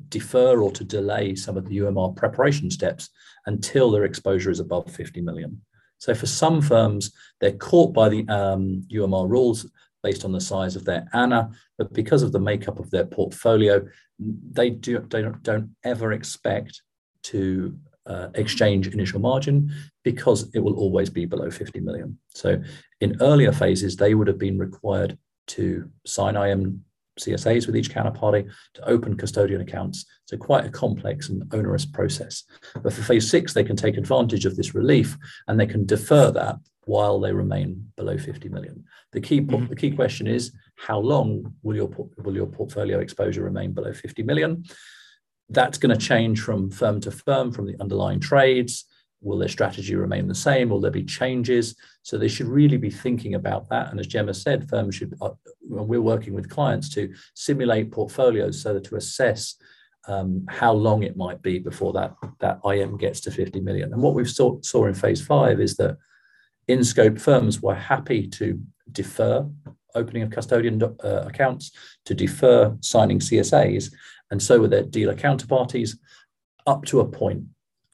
defer 0.09 0.61
or 0.61 0.73
to 0.73 0.85
delay 0.85 1.35
some 1.35 1.57
of 1.57 1.69
the 1.69 1.79
UMR 1.79 2.17
preparation 2.17 2.71
steps 2.71 3.11
until 3.47 3.91
their 3.91 4.05
exposure 4.05 4.51
is 4.51 4.61
above 4.61 4.91
50 4.91 5.21
million. 5.21 5.61
So 5.99 6.15
for 6.15 6.27
some 6.27 6.61
firms, 6.61 7.13
they're 7.41 7.53
caught 7.53 7.93
by 7.93 8.09
the 8.09 8.29
um, 8.29 8.85
UMR 8.93 9.29
rules 9.29 9.71
based 10.03 10.25
on 10.25 10.33
the 10.33 10.41
size 10.41 10.77
of 10.77 10.85
their 10.85 11.09
ANA, 11.15 11.51
but 11.79 11.93
because 11.93 12.23
of 12.23 12.33
the 12.33 12.41
makeup 12.41 12.79
of 12.79 12.91
their 12.91 13.07
portfolio, 13.07 13.87
they 14.19 14.71
do 14.71 14.99
they 15.11 15.23
don't, 15.23 15.43
don't 15.43 15.71
ever 15.83 16.13
expect 16.13 16.83
to 17.25 17.77
uh, 18.07 18.29
exchange 18.35 18.87
initial 18.89 19.19
margin 19.19 19.73
because 20.05 20.49
it 20.55 20.61
will 20.61 20.77
always 20.77 21.11
be 21.11 21.25
below 21.25 21.51
50 21.51 21.81
million. 21.81 22.19
So 22.29 22.63
in 23.01 23.17
earlier 23.21 23.51
phases, 23.51 23.97
they 23.97 24.15
would 24.15 24.29
have 24.29 24.39
been 24.39 24.59
required 24.59 25.19
to 25.49 25.91
sign 26.07 26.37
IM 26.37 26.85
CSAs 27.19 27.67
with 27.67 27.77
each 27.77 27.91
counterparty 27.91 28.51
to 28.75 28.89
open 28.89 29.17
custodian 29.17 29.61
accounts. 29.61 30.05
So 30.27 30.37
quite 30.37 30.67
a 30.67 30.71
complex 30.71 31.29
and 31.29 31.43
onerous 31.53 31.87
process. 31.87 32.45
But 32.83 32.93
for 32.93 33.03
phase 33.03 33.31
six, 33.31 33.53
they 33.53 33.65
can 33.65 33.77
take 33.77 33.97
advantage 33.97 34.47
of 34.47 34.57
this 34.57 34.75
relief 34.75 35.17
and 35.49 35.59
they 35.59 35.67
can 35.67 35.87
defer 35.87 36.31
that 36.33 36.57
while 36.87 37.19
they 37.19 37.33
remain 37.33 37.91
below 37.97 38.19
50 38.19 38.49
million. 38.49 38.85
The 39.13 39.21
key 39.21 39.41
mm-hmm. 39.41 39.67
the 39.67 39.77
key 39.77 39.93
question 39.93 40.27
is 40.27 40.53
how 40.77 40.99
long 40.99 41.55
will 41.63 41.77
your 41.77 41.89
will 42.19 42.35
your 42.35 42.47
portfolio 42.47 42.99
exposure 42.99 43.43
remain 43.43 43.73
below 43.73 43.93
50 43.93 44.23
million? 44.23 44.65
That's 45.49 45.79
going 45.79 45.97
to 45.97 46.07
change 46.07 46.41
from 46.41 46.71
firm 46.71 47.01
to 47.03 47.11
firm, 47.11 47.53
from 47.53 47.67
the 47.67 47.77
underlying 47.81 48.21
trades, 48.21 48.87
Will 49.25 49.39
their 49.39 49.49
strategy 49.49 49.95
remain 49.95 50.29
the 50.29 50.35
same? 50.35 50.69
Will 50.69 50.81
there 50.81 50.91
be 50.91 51.05
changes? 51.05 51.75
So 52.03 52.19
they 52.19 52.29
should 52.29 52.47
really 52.47 52.77
be 52.77 52.91
thinking 52.91 53.35
about 53.35 53.69
that. 53.71 53.91
And 53.91 53.99
as 53.99 54.07
Gemma 54.07 54.35
said, 54.35 54.69
firms 54.69 54.95
should, 54.95 55.15
uh, 55.21 55.31
we're 55.63 56.01
working 56.01 56.35
with 56.35 56.51
clients 56.51 56.89
to 56.91 57.13
simulate 57.35 57.91
portfolios 57.91 58.63
so 58.63 58.75
that 58.75 58.85
to 58.85 58.97
assess 58.97 59.57
um, 60.07 60.45
how 60.49 60.73
long 60.73 61.03
it 61.03 61.17
might 61.17 61.41
be 61.43 61.59
before 61.59 61.93
that, 61.95 62.15
that 62.41 62.61
IM 62.65 62.97
gets 62.99 63.21
to 63.21 63.31
50 63.31 63.61
million. 63.61 63.93
And 63.93 64.03
what 64.03 64.15
we 64.15 64.25
saw, 64.25 64.61
saw 64.61 64.87
in 64.87 64.95
phase 64.95 65.25
five 65.25 65.61
is 65.61 65.77
that 65.77 65.97
in 66.69 66.85
scope 66.85 67.19
firms 67.19 67.63
were 67.63 67.75
happy 67.75 68.27
to 68.29 68.61
defer 68.93 69.49
opening 69.95 70.23
of 70.23 70.31
custodian 70.31 70.83
uh, 70.83 71.23
accounts, 71.27 71.71
to 72.05 72.15
defer 72.15 72.77
signing 72.81 73.21
CSAs, 73.21 73.93
and 74.31 74.43
so 74.43 74.61
were 74.61 74.69
their 74.69 74.83
dealer 74.83 75.15
counterparties 75.15 75.97
up 76.67 76.85
to 76.87 77.01
a 77.01 77.05
point 77.05 77.45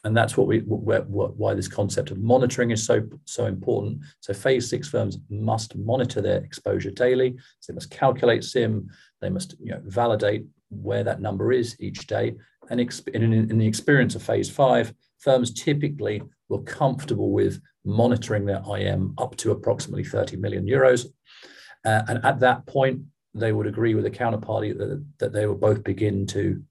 and 0.05 0.17
that's 0.17 0.37
what 0.37 0.47
we 0.47 0.61
why 0.61 1.55
this 1.55 1.69
concept 1.69 2.11
of 2.11 2.19
monitoring 2.19 2.71
is 2.71 2.85
so 2.85 3.03
so 3.27 3.47
important. 3.47 4.01
So 4.21 4.33
phase 4.33 4.69
six 4.69 4.89
firms 4.89 5.19
must 5.29 5.77
monitor 5.77 6.21
their 6.21 6.39
exposure 6.39 6.91
daily. 6.91 7.37
So 7.61 7.73
they 7.73 7.75
must 7.75 7.91
calculate 7.91 8.43
SIMM 8.43 8.89
they 9.21 9.31
must 9.31 9.55
you 9.61 9.73
know 9.73 9.81
validate 9.85 10.47
where 10.71 11.05
that 11.05 11.21
number 11.21 11.53
is 11.53 11.77
each 11.81 12.07
day. 12.07 12.35
And 12.71 12.81
in, 12.81 13.33
in 13.33 13.59
the 13.59 13.67
experience 13.67 14.15
of 14.15 14.23
phase 14.23 14.49
five 14.49 14.95
firms 15.19 15.53
typically 15.53 16.23
were 16.49 16.63
comfortable 16.63 17.33
with 17.33 17.61
monitoring 17.85 18.45
their 18.45 18.63
im 18.79 19.15
up 19.19 19.37
to 19.37 19.51
approximately 19.51 20.05
30 20.05 20.37
million 20.37 20.67
euros. 20.67 21.07
Uh, 21.85 22.03
and 22.09 22.25
at 22.25 22.41
that 22.41 22.67
point 22.67 23.03
they 23.35 23.53
would 23.53 23.67
agree 23.67 23.95
with 23.95 24.05
the 24.05 24.11
counterparty 24.11 24.77
that, 24.77 25.05
that 25.19 25.33
they 25.33 25.47
will 25.47 25.57
both 25.57 25.83
begin 25.85 26.27
to 26.27 26.63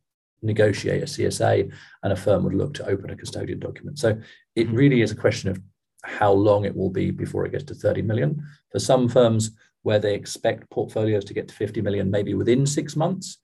negotiate 0.42 1.04
a 1.04 1.06
CSA 1.06 1.72
and 2.04 2.14
a 2.14 2.16
firm 2.16 2.44
would 2.44 2.54
look 2.54 2.74
to 2.76 2.88
open 2.88 3.10
a 3.10 3.16
custodian 3.16 3.60
document. 3.60 4.00
So 4.00 4.20
it 4.56 4.68
mm-hmm. 4.68 4.76
really 4.76 5.02
is 5.02 5.12
a 5.12 5.16
question 5.16 5.50
of 5.50 5.60
how 6.04 6.32
long 6.32 6.66
it 6.66 6.76
will 6.76 6.90
be 6.90 7.12
before 7.12 7.46
it 7.46 7.52
gets 7.52 7.66
to 7.66 7.76
30 7.76 8.02
million. 8.04 8.42
For 8.72 8.80
some 8.80 9.10
firms 9.10 9.52
where 9.84 10.00
they 10.00 10.14
expect 10.14 10.70
portfolios 10.70 11.26
to 11.26 11.34
get 11.34 11.48
to 11.48 11.54
50 11.54 11.82
million 11.82 12.10
maybe 12.12 12.34
within 12.34 12.66
six 12.66 12.96
months, 12.96 13.38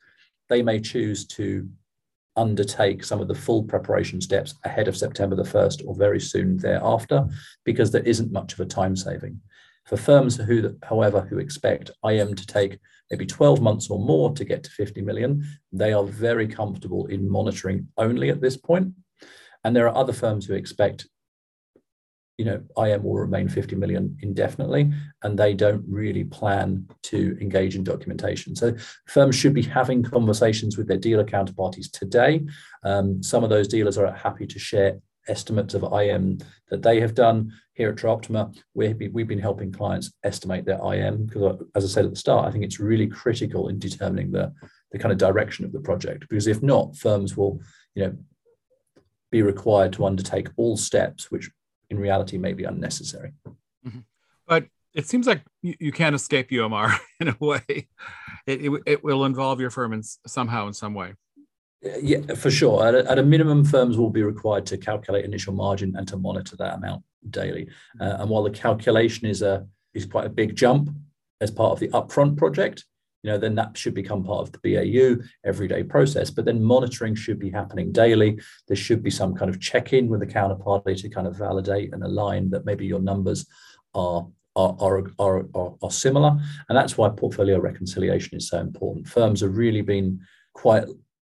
they 0.50 0.62
may 0.62 0.80
choose 0.80 1.26
to 1.26 1.68
undertake 2.38 3.04
some 3.04 3.22
of 3.22 3.28
the 3.28 3.36
full 3.36 3.64
preparation 3.64 4.20
steps 4.20 4.56
ahead 4.64 4.88
of 4.88 4.98
September 4.98 5.36
the 5.36 5.44
1st 5.44 5.84
or 5.88 5.96
very 5.96 6.20
soon 6.20 6.58
thereafter, 6.58 7.26
because 7.64 7.92
there 7.92 8.04
isn't 8.04 8.32
much 8.32 8.54
of 8.54 8.60
a 8.60 8.66
time 8.66 8.96
saving. 8.96 9.40
For 9.86 9.98
firms 9.98 10.38
who, 10.38 10.76
however, 10.84 11.22
who 11.22 11.38
expect 11.38 11.92
IM 12.04 12.34
to 12.34 12.46
take 12.48 12.80
maybe 13.12 13.26
12 13.26 13.62
months 13.62 13.90
or 13.90 14.00
more 14.00 14.34
to 14.34 14.44
get 14.44 14.64
to 14.64 14.70
50 14.72 15.02
million, 15.02 15.46
they 15.72 15.94
are 15.94 16.04
very 16.04 16.48
comfortable 16.48 17.06
in 17.06 17.30
monitoring 17.30 17.88
only 17.98 18.30
at 18.30 18.42
this 18.42 18.58
point. 18.58 18.94
And 19.64 19.76
there 19.76 19.88
are 19.88 19.96
other 19.96 20.14
firms 20.14 20.46
who 20.46 20.56
expect, 20.56 21.08
you 22.38 22.46
know, 22.46 22.64
IM 22.84 23.04
will 23.04 23.16
remain 23.16 23.48
50 23.48 23.76
million 23.76 24.18
indefinitely, 24.22 24.92
and 25.22 25.38
they 25.38 25.54
don't 25.54 25.86
really 25.88 26.24
plan 26.24 26.88
to 27.04 27.38
engage 27.40 27.76
in 27.76 27.84
documentation. 27.84 28.56
So 28.56 28.76
firms 29.08 29.36
should 29.36 29.54
be 29.54 29.62
having 29.62 30.02
conversations 30.02 30.78
with 30.78 30.88
their 30.88 30.98
dealer 30.98 31.24
counterparties 31.24 31.92
today. 31.92 32.44
Um, 32.84 33.22
some 33.22 33.44
of 33.44 33.52
those 33.52 33.68
dealers 33.68 34.00
are 34.00 34.12
happy 34.12 34.48
to 34.48 34.60
share 34.60 35.00
estimates 35.28 35.74
of 35.74 35.84
IM 35.94 36.40
that 36.70 36.82
they 36.82 37.00
have 37.00 37.16
done 37.16 37.52
here 37.74 37.90
at 37.90 37.96
TriOptima. 37.96 38.56
We've 38.74 38.98
been, 38.98 39.14
we've 39.14 39.28
been 39.28 39.40
helping 39.40 39.72
clients 39.72 40.14
estimate 40.24 40.66
their 40.66 40.80
IM 40.94 41.26
because, 41.26 41.62
as 41.76 41.84
I 41.84 41.88
said 41.88 42.06
at 42.06 42.12
the 42.12 42.18
start, 42.18 42.48
I 42.48 42.52
think 42.52 42.64
it's 42.64 42.80
really 42.80 43.08
critical 43.08 43.70
in 43.70 43.80
determining 43.80 44.32
the, 44.32 44.54
the 44.92 45.00
kind 45.00 45.12
of 45.12 45.18
direction 45.18 45.66
of 45.66 45.72
the 45.72 45.80
project. 45.80 46.26
Because 46.30 46.48
if 46.48 46.62
not, 46.62 46.96
firms 46.96 47.36
will, 47.36 47.62
you 47.96 48.04
know, 48.04 48.18
be 49.32 49.42
required 49.42 49.94
to 49.94 50.06
undertake 50.06 50.50
all 50.56 50.78
steps, 50.78 51.30
which 51.30 51.50
in 51.90 52.00
reality 52.00 52.38
may 52.38 52.54
be 52.54 52.64
unnecessary. 52.64 53.34
Mm-hmm. 53.86 54.00
But 54.48 54.68
it 54.94 55.08
seems 55.08 55.28
like 55.28 55.44
you, 55.62 55.76
you, 55.80 55.92
can't 55.92 56.16
escape 56.16 56.50
UMR 56.50 56.98
in 57.20 57.28
a 57.28 57.36
way. 57.40 57.90
It, 58.48 58.62
it, 58.62 58.82
it 58.86 59.04
will 59.04 59.26
involve 59.26 59.60
your 59.60 59.70
firm 59.70 59.92
in 59.92 60.04
somehow 60.04 60.68
in 60.68 60.74
some 60.74 60.94
way. 60.94 61.16
Yeah, 61.82 62.34
for 62.36 62.50
sure. 62.50 62.86
At 62.88 62.96
a, 62.96 63.12
at 63.12 63.20
a, 63.20 63.24
minimum, 63.24 63.64
firms 63.64 63.98
will 63.98 64.10
be 64.10 64.24
required 64.24 64.66
to 64.68 64.78
calculate 64.78 65.26
initial 65.26 65.54
margin 65.54 65.96
and 65.96 66.08
to 66.08 66.18
monitor 66.18 66.56
that 66.58 66.76
amount 66.76 67.04
daily. 67.30 67.70
Uh, 68.00 68.18
and 68.20 68.30
while 68.30 68.44
the 68.44 68.50
calculation 68.50 69.28
is 69.28 69.42
a 69.42 69.68
is 69.94 70.06
quite 70.06 70.26
a 70.26 70.30
big 70.30 70.56
jump 70.56 70.90
as 71.42 71.52
part 71.52 71.72
of 71.72 71.80
the 71.80 71.88
upfront 71.90 72.38
project, 72.38 72.86
you 73.24 73.32
know, 73.32 73.38
then 73.38 73.56
that 73.56 73.78
should 73.78 73.94
become 73.94 74.24
part 74.24 74.48
of 74.48 74.52
the 74.52 74.60
BAU 74.64 75.24
everyday 75.44 75.84
process. 75.84 76.30
But 76.30 76.46
then 76.46 76.64
monitoring 76.64 77.16
should 77.16 77.40
be 77.40 77.50
happening 77.50 77.92
daily. 77.92 78.40
There 78.68 78.78
should 78.78 79.02
be 79.02 79.10
some 79.10 79.34
kind 79.34 79.50
of 79.50 79.60
check-in 79.60 80.10
with 80.10 80.20
the 80.20 80.28
counterparty 80.28 81.00
to 81.02 81.10
kind 81.10 81.28
of 81.28 81.36
validate 81.36 81.94
and 81.94 82.04
align 82.04 82.50
that 82.52 82.66
maybe 82.66 82.86
your 82.86 83.00
numbers 83.00 83.48
are 83.94 84.28
are, 84.56 85.04
are, 85.20 85.46
are, 85.54 85.76
are, 85.82 85.92
similar. 85.92 86.38
And 86.70 86.78
that's 86.78 86.98
why 86.98 87.10
portfolio 87.10 87.60
reconciliation 87.60 88.38
is 88.38 88.48
so 88.48 88.60
important. 88.60 89.06
Firms 89.06 89.42
have 89.42 89.58
really 89.58 89.82
been 89.82 90.22
quite 90.54 90.86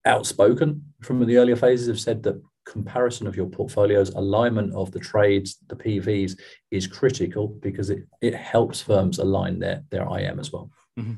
outspoken 0.06 0.84
from 1.02 1.26
the 1.26 1.38
earlier 1.38 1.56
phases, 1.56 1.88
have 1.88 2.00
said 2.00 2.24
that 2.24 2.42
comparison 2.66 3.28
of 3.28 3.36
your 3.36 3.48
portfolios, 3.48 4.10
alignment 4.10 4.74
of 4.74 4.92
the 4.92 5.00
trades, 5.00 5.58
the 5.68 5.76
PVs 5.76 6.38
is 6.72 6.88
critical 6.88 7.48
because 7.48 7.90
it, 7.90 8.04
it 8.22 8.34
helps 8.34 8.82
firms 8.82 9.20
align 9.20 9.60
their, 9.60 9.84
their 9.92 10.08
IM 10.18 10.40
as 10.40 10.52
well. 10.52 10.72
Mm-hmm. 11.00 11.14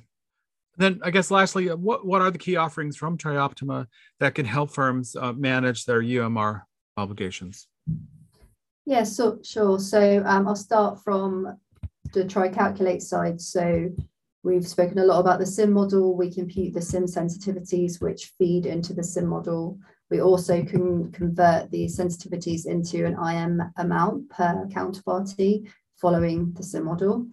Then, 0.77 0.99
I 1.03 1.09
guess, 1.09 1.31
lastly, 1.31 1.69
uh, 1.69 1.75
what, 1.75 2.05
what 2.05 2.21
are 2.21 2.29
the 2.29 2.37
key 2.37 2.55
offerings 2.55 2.95
from 2.95 3.17
TriOptima 3.17 3.87
that 4.19 4.35
can 4.35 4.45
help 4.45 4.71
firms 4.71 5.15
uh, 5.15 5.33
manage 5.33 5.85
their 5.85 6.01
UMR 6.01 6.61
obligations? 6.97 7.67
Yeah, 8.85 9.03
so 9.03 9.39
sure. 9.43 9.79
So 9.79 10.23
um, 10.25 10.47
I'll 10.47 10.55
start 10.55 11.03
from 11.03 11.57
the 12.13 12.23
TriCalculate 12.23 13.01
side. 13.01 13.41
So 13.41 13.89
we've 14.47 14.67
spoken 14.67 14.97
a 14.99 15.05
lot 15.05 15.19
about 15.19 15.39
the 15.39 15.45
SIMM 15.45 15.73
model. 15.73 16.15
We 16.15 16.33
compute 16.33 16.73
the 16.73 16.79
SIMM 16.79 17.03
sensitivities, 17.03 18.01
which 18.01 18.31
feed 18.37 18.65
into 18.65 18.93
the 18.93 19.01
SIMM 19.01 19.27
model. 19.27 19.77
We 20.09 20.21
also 20.21 20.63
can 20.63 21.11
convert 21.11 21.69
the 21.69 21.85
sensitivities 21.85 22.65
into 22.65 23.05
an 23.05 23.17
IM 23.21 23.61
amount 23.75 24.29
per 24.29 24.65
counterparty 24.73 25.69
following 25.97 26.53
the 26.53 26.63
SIMM 26.63 26.85
model. 26.85 27.27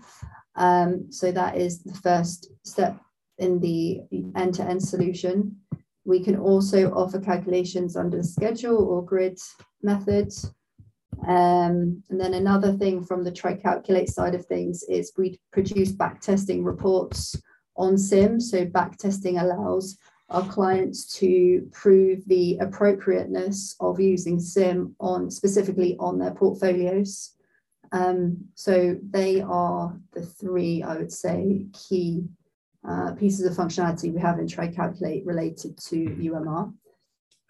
Um, 0.56 1.06
so 1.12 1.30
that 1.30 1.56
is 1.56 1.84
the 1.84 1.94
first 1.94 2.50
step 2.64 3.00
in 3.38 3.60
the 3.60 4.00
end-to-end 4.34 4.82
solution. 4.82 5.56
We 6.04 6.22
can 6.22 6.36
also 6.36 6.90
offer 6.90 7.20
calculations 7.20 7.96
under 7.96 8.16
the 8.18 8.24
schedule 8.24 8.78
or 8.78 9.04
grid 9.04 9.38
methods. 9.82 10.52
Um, 11.26 12.02
and 12.10 12.20
then 12.20 12.34
another 12.34 12.72
thing 12.72 13.04
from 13.04 13.24
the 13.24 13.32
TriCalculate 13.32 14.08
side 14.08 14.34
of 14.34 14.46
things 14.46 14.82
is 14.84 15.12
we 15.16 15.40
produce 15.52 15.92
backtesting 15.92 16.64
reports 16.64 17.36
on 17.76 17.94
SIMM. 17.94 18.40
So 18.40 18.66
backtesting 18.66 19.40
allows 19.40 19.96
our 20.30 20.46
clients 20.48 21.06
to 21.18 21.68
prove 21.72 22.24
the 22.26 22.58
appropriateness 22.58 23.76
of 23.80 24.00
using 24.00 24.38
SIMM 24.38 24.94
on 25.00 25.30
specifically 25.30 25.96
on 25.98 26.18
their 26.18 26.32
portfolios. 26.32 27.32
Um, 27.92 28.38
so 28.54 28.98
they 29.10 29.40
are 29.40 29.96
the 30.12 30.22
three, 30.22 30.82
I 30.82 30.96
would 30.96 31.12
say, 31.12 31.66
key 31.72 32.24
uh, 32.86 33.12
pieces 33.12 33.46
of 33.46 33.56
functionality 33.56 34.12
we 34.12 34.20
have 34.20 34.38
in 34.38 34.46
TriCalculate 34.46 35.24
related 35.24 35.78
to 35.78 35.96
UMR. 35.96 36.72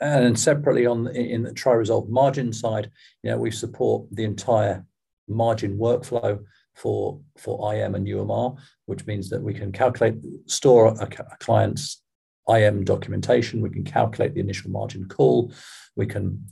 And 0.00 0.38
separately 0.38 0.86
on 0.86 1.06
in 1.08 1.42
the 1.42 1.50
TriResolve 1.52 2.08
margin 2.08 2.52
side, 2.52 2.90
you 3.22 3.30
know, 3.30 3.38
we 3.38 3.50
support 3.50 4.06
the 4.10 4.24
entire 4.24 4.84
margin 5.28 5.78
workflow 5.78 6.44
for 6.74 7.20
for 7.38 7.74
IM 7.74 7.94
and 7.94 8.06
UMR, 8.06 8.56
which 8.86 9.06
means 9.06 9.30
that 9.30 9.42
we 9.42 9.54
can 9.54 9.72
calculate, 9.72 10.16
store 10.46 10.88
a, 10.88 11.04
a 11.04 11.36
client's 11.38 12.02
IM 12.48 12.84
documentation, 12.84 13.60
we 13.60 13.70
can 13.70 13.84
calculate 13.84 14.34
the 14.34 14.40
initial 14.40 14.70
margin 14.70 15.06
call, 15.08 15.52
we 15.96 16.06
can 16.06 16.44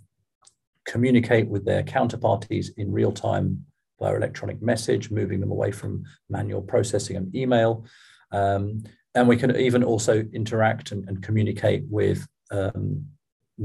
communicate 0.85 1.49
with 1.49 1.65
their 1.65 1.83
counterparties 1.83 2.69
in 2.77 2.93
real 2.93 3.13
time 3.13 3.65
via 4.01 4.17
electronic 4.17 4.63
message, 4.63 5.11
moving 5.11 5.41
them 5.41 5.51
away 5.51 5.71
from 5.71 6.05
manual 6.29 6.63
processing 6.63 7.17
and 7.17 7.35
email. 7.35 7.85
Um, 8.33 8.83
and 9.15 9.29
we 9.29 9.37
can 9.37 9.55
even 9.57 9.85
also 9.85 10.25
interact 10.33 10.93
and, 10.93 11.07
and 11.09 11.23
communicate 11.23 11.85
with 11.89 12.27
um, 12.51 13.07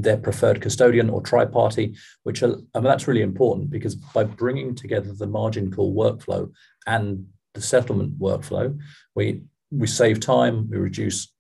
their 0.02 0.18
preferred 0.18 0.62
custodian 0.62 1.10
or 1.10 1.22
tri-party, 1.22 1.96
which 2.24 2.44
are, 2.44 2.56
I 2.76 2.80
mean, 2.80 2.84
that's 2.84 3.08
really 3.08 3.22
important 3.22 3.70
because 3.70 3.96
by 3.96 4.24
bringing 4.24 4.76
together 4.76 5.12
the 5.14 5.28
margin 5.28 5.72
call 5.72 5.96
workflow 5.96 6.52
and 6.86 7.28
the 7.54 7.62
settlement 7.62 8.18
workflow, 8.20 8.78
we 9.16 9.42
we 9.70 9.88
save 9.88 10.22
time, 10.22 10.70
we 10.70 10.78
reduce 10.78 11.34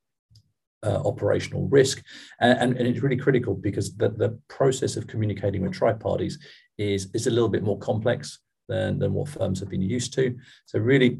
uh, 0.85 1.01
operational 1.05 1.67
risk, 1.69 2.03
and, 2.41 2.59
and, 2.59 2.77
and, 2.77 2.87
it's 2.87 2.99
really 2.99 3.15
critical 3.15 3.55
because 3.55 3.95
the, 3.95 4.09
the 4.09 4.37
process 4.49 4.97
of 4.97 5.07
communicating 5.07 5.61
with 5.61 5.71
tri-parties 5.71 6.37
is 6.77 7.09
is 7.13 7.27
a 7.27 7.31
little 7.31 7.49
bit 7.49 7.63
more 7.63 7.79
complex 7.79 8.39
than 8.67 8.99
than 8.99 9.13
what 9.13 9.29
firms 9.29 9.59
have 9.59 9.69
been 9.69 9.81
used 9.81 10.13
to. 10.13 10.35
So 10.65 10.79
really, 10.79 11.19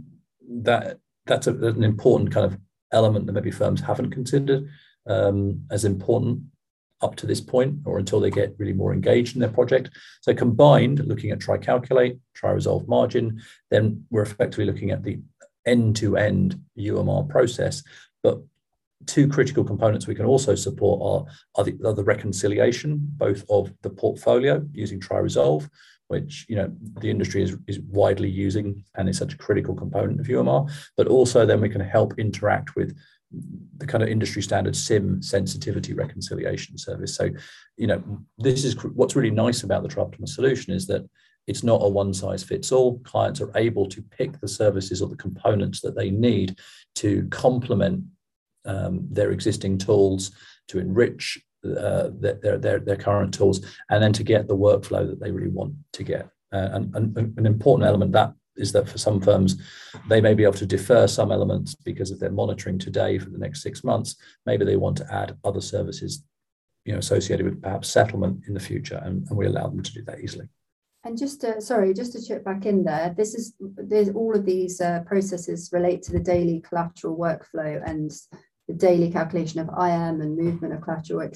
that 0.63 0.97
that's 1.26 1.47
a, 1.47 1.54
an 1.54 1.84
important 1.84 2.32
kind 2.32 2.45
of 2.45 2.58
element 2.91 3.26
that 3.26 3.34
maybe 3.34 3.52
firms 3.52 3.82
haven't 3.82 4.12
considered 4.12 4.67
um, 5.08 5.65
as 5.71 5.86
important 5.86 6.41
up 7.01 7.15
to 7.15 7.27
this 7.27 7.41
point 7.41 7.79
or 7.86 7.99
until 7.99 8.19
they 8.19 8.31
get 8.31 8.55
really 8.57 8.73
more 8.73 8.93
engaged 8.93 9.36
in 9.36 9.41
their 9.41 9.49
project. 9.49 9.89
So 10.21 10.33
combined, 10.33 11.05
looking 11.05 11.31
at 11.31 11.39
TriCalculate, 11.39 12.19
try 12.33 12.51
resolve 12.51 12.88
margin, 12.88 13.41
then 13.69 14.05
we're 14.10 14.23
effectively 14.23 14.65
looking 14.65 14.91
at 14.91 15.03
the 15.03 15.19
end-to-end 15.65 16.60
UMR 16.77 17.29
process. 17.29 17.83
But 18.23 18.41
two 19.05 19.27
critical 19.27 19.63
components 19.63 20.07
we 20.07 20.15
can 20.15 20.25
also 20.25 20.55
support 20.55 21.01
are, 21.03 21.33
are, 21.55 21.63
the, 21.63 21.77
are 21.86 21.93
the 21.93 22.03
reconciliation, 22.03 22.99
both 23.17 23.43
of 23.49 23.71
the 23.81 23.89
portfolio 23.89 24.65
using 24.71 24.99
TriResolve, 24.99 25.69
which 26.07 26.45
you 26.47 26.55
know 26.55 26.71
the 26.99 27.10
industry 27.10 27.43
is, 27.43 27.57
is 27.67 27.79
widely 27.81 28.29
using 28.29 28.83
and 28.95 29.10
is 29.10 29.17
such 29.17 29.33
a 29.33 29.38
critical 29.38 29.75
component 29.75 30.19
of 30.19 30.27
UMR, 30.27 30.71
but 30.95 31.07
also 31.07 31.45
then 31.45 31.62
we 31.62 31.69
can 31.69 31.81
help 31.81 32.17
interact 32.17 32.75
with 32.75 32.97
the 33.77 33.85
kind 33.85 34.03
of 34.03 34.09
industry 34.09 34.41
standard 34.41 34.73
SIMM 34.73 35.23
sensitivity 35.23 35.93
reconciliation 35.93 36.77
service. 36.77 37.15
So 37.15 37.29
you 37.77 37.87
know 37.87 38.03
this 38.37 38.63
is 38.63 38.75
what's 38.83 39.15
really 39.15 39.31
nice 39.31 39.63
about 39.63 39.83
the 39.83 39.89
TriOptima 39.89 40.27
solution 40.27 40.73
is 40.73 40.87
that 40.87 41.07
it's 41.47 41.63
not 41.63 41.81
a 41.81 41.87
one 41.87 42.13
size 42.13 42.43
fits 42.43 42.71
all 42.71 42.99
clients 42.99 43.39
are 43.41 43.51
able 43.55 43.87
to 43.87 44.01
pick 44.01 44.39
the 44.39 44.47
services 44.47 45.01
or 45.01 45.07
the 45.07 45.15
components 45.15 45.81
that 45.81 45.95
they 45.95 46.09
need 46.09 46.57
to 46.95 47.27
complement 47.29 48.03
um, 48.65 49.07
their 49.09 49.31
existing 49.31 49.77
tools 49.77 50.31
to 50.67 50.79
enrich 50.79 51.39
uh, 51.65 52.09
their, 52.19 52.57
their, 52.57 52.79
their 52.79 52.95
current 52.95 53.33
tools 53.33 53.65
and 53.89 54.03
then 54.03 54.13
to 54.13 54.23
get 54.23 54.47
the 54.47 54.55
workflow 54.55 55.07
that 55.07 55.19
they 55.19 55.31
really 55.31 55.49
want 55.49 55.73
to 55.93 56.03
get. 56.03 56.29
Uh, 56.53 56.69
and, 56.73 56.95
and, 56.95 57.37
an 57.37 57.45
important 57.45 57.87
element 57.87 58.11
that 58.11 58.33
is 58.58 58.72
that 58.74 58.89
for 58.89 58.98
some 58.98 59.22
firms, 59.22 59.62
they 60.08 60.22
may 60.22 60.34
be 60.34 60.43
able 60.43 60.54
to 60.54 60.65
defer 60.65 61.08
some 61.08 61.32
elements 61.32 61.76
because 61.76 62.12
if 62.12 62.20
they're 62.20 62.32
monitoring 62.32 62.78
today 62.78 63.17
for 63.17 63.30
the 63.30 63.38
next 63.38 63.62
six 63.62 63.84
months, 63.84 64.15
maybe 64.46 64.65
they 64.65 64.78
want 64.78 64.98
to 64.98 65.13
add 65.13 65.38
other 65.43 65.62
services, 65.62 66.24
you 66.86 66.93
know, 66.93 67.00
associated 67.00 67.46
with 67.46 67.62
perhaps 67.62 67.89
settlement 67.89 68.43
in 68.48 68.54
the 68.54 68.60
future, 68.60 69.02
and, 69.04 69.28
and 69.28 69.38
we 69.38 69.46
allow 69.46 69.67
them 69.67 69.84
to 69.84 69.93
do 69.93 70.04
that 70.04 70.20
easily. 70.20 70.48
And 71.04 71.17
just 71.17 71.41
to, 71.41 71.62
sorry, 71.62 71.93
just 71.93 72.12
to 72.13 72.26
chip 72.26 72.43
back 72.43 72.65
in 72.65 72.84
there, 72.84 73.13
this 73.15 73.34
is 73.34 73.54
there's 73.60 74.10
all 74.10 74.36
of 74.36 74.46
these 74.46 74.82
uh, 74.82 75.02
processes 75.06 75.70
relate 75.72 76.02
to 76.04 76.12
the 76.12 76.20
daily 76.20 76.60
collateral 76.67 77.17
workflow 77.17 77.82
and 77.86 78.12
the 78.67 78.74
daily 78.74 79.10
calculation 79.10 79.62
of 79.62 79.70
IM 79.70 80.20
and 80.22 80.38
movement 80.38 80.74
of 80.74 80.82
collateral, 80.82 81.30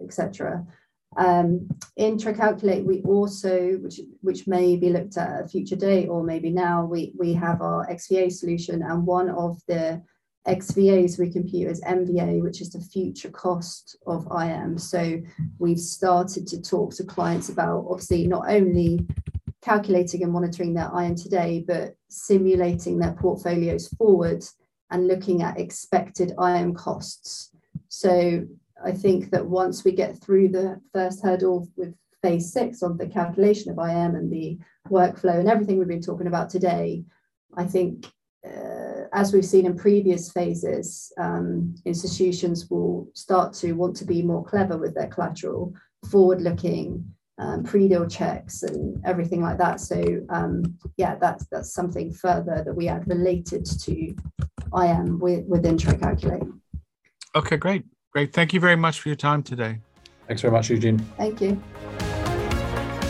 etc. 0.00 0.66
Um, 1.16 1.68
in 1.96 2.16
TriCalculate, 2.16 2.84
we 2.84 3.02
also, 3.02 3.72
which 3.78 4.00
which 4.22 4.46
may 4.46 4.76
be 4.76 4.90
looked 4.90 5.16
at 5.16 5.44
a 5.44 5.48
future 5.48 5.76
date 5.76 6.08
or 6.08 6.22
maybe 6.22 6.50
now, 6.50 6.84
we 6.84 7.12
we 7.18 7.34
have 7.34 7.60
our 7.60 7.86
XVA 7.88 8.32
solution, 8.32 8.82
and 8.82 9.06
one 9.06 9.28
of 9.28 9.60
the 9.68 10.02
XVAs 10.46 11.18
we 11.18 11.30
compute 11.30 11.68
as 11.68 11.80
MVA, 11.82 12.42
which 12.42 12.60
is 12.60 12.70
the 12.70 12.80
future 12.80 13.30
cost 13.30 13.96
of 14.06 14.26
IM. 14.36 14.76
So 14.78 15.20
we've 15.58 15.78
started 15.78 16.46
to 16.48 16.60
talk 16.60 16.94
to 16.94 17.04
clients 17.04 17.48
about 17.48 17.86
obviously 17.88 18.26
not 18.26 18.48
only 18.48 19.06
calculating 19.60 20.24
and 20.24 20.32
monitoring 20.32 20.74
their 20.74 20.90
IM 20.98 21.14
today, 21.14 21.64
but 21.66 21.94
simulating 22.08 22.98
their 22.98 23.12
portfolios 23.12 23.88
forward 23.88 24.44
and 24.90 25.06
looking 25.06 25.42
at 25.42 25.58
expected 25.58 26.32
IM 26.42 26.74
costs. 26.74 27.50
So 27.88 28.44
I 28.84 28.92
think 28.92 29.30
that 29.30 29.46
once 29.46 29.84
we 29.84 29.92
get 29.92 30.18
through 30.18 30.48
the 30.48 30.80
first 30.92 31.22
hurdle 31.22 31.68
with 31.76 31.94
phase 32.22 32.52
six 32.52 32.82
of 32.82 32.98
the 32.98 33.06
calculation 33.06 33.70
of 33.70 33.78
IM 33.78 34.14
and 34.14 34.32
the 34.32 34.58
workflow 34.88 35.38
and 35.38 35.48
everything 35.48 35.78
we've 35.78 35.88
been 35.88 36.02
talking 36.02 36.26
about 36.26 36.50
today, 36.50 37.04
I 37.56 37.64
think 37.64 38.06
uh, 38.46 39.04
as 39.12 39.32
we've 39.32 39.44
seen 39.44 39.66
in 39.66 39.76
previous 39.76 40.30
phases, 40.30 41.12
um, 41.18 41.74
institutions 41.84 42.70
will 42.70 43.08
start 43.14 43.52
to 43.54 43.72
want 43.72 43.96
to 43.96 44.04
be 44.04 44.22
more 44.22 44.44
clever 44.44 44.76
with 44.76 44.94
their 44.94 45.08
collateral, 45.08 45.74
forward-looking, 46.10 47.04
um, 47.38 47.64
pre-deal 47.64 48.06
checks 48.06 48.62
and 48.62 49.00
everything 49.04 49.42
like 49.42 49.58
that. 49.58 49.80
So 49.80 50.02
um, 50.30 50.78
yeah, 50.96 51.16
that's 51.16 51.46
that's 51.50 51.72
something 51.72 52.12
further 52.12 52.62
that 52.64 52.74
we 52.74 52.88
add 52.88 53.08
related 53.08 53.64
to 53.64 54.14
IM 54.76 55.18
with, 55.18 55.44
within 55.46 55.76
TriCalculate. 55.76 56.50
Okay, 57.34 57.56
great. 57.56 57.84
Great. 58.12 58.32
Thank 58.32 58.52
you 58.52 58.60
very 58.60 58.76
much 58.76 59.00
for 59.00 59.08
your 59.08 59.16
time 59.16 59.42
today. 59.42 59.78
Thanks 60.26 60.42
very 60.42 60.52
much, 60.52 60.70
Eugene. 60.70 60.98
Thank 61.16 61.40
you. 61.40 61.60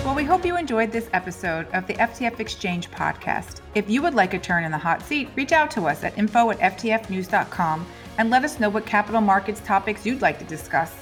Well, 0.05 0.15
we 0.15 0.25
hope 0.25 0.45
you 0.45 0.57
enjoyed 0.57 0.93
this 0.93 1.09
episode 1.13 1.67
of 1.73 1.87
the 1.87 1.95
FTF 1.95 2.41
Exchange 2.41 2.91
podcast. 2.91 3.61
If 3.75 3.89
you 3.89 4.03
would 4.03 4.15
like 4.15 4.35
a 4.35 4.39
turn 4.39 4.65
in 4.65 4.73
the 4.73 4.79
hot 4.79 5.03
seat, 5.03 5.29
reach 5.37 5.53
out 5.53 5.71
to 5.73 5.87
us 5.87 6.05
at 6.05 6.17
info 6.19 6.51
at 6.51 6.59
ftfnews.com 6.59 7.87
and 8.19 8.31
let 8.31 8.45
us 8.45 8.61
know 8.61 8.69
what 8.69 8.87
capital 8.87 9.21
markets 9.21 9.61
topics 9.65 10.05
you'd 10.07 10.23
like 10.23 10.39
to 10.39 10.45
discuss. 10.45 10.93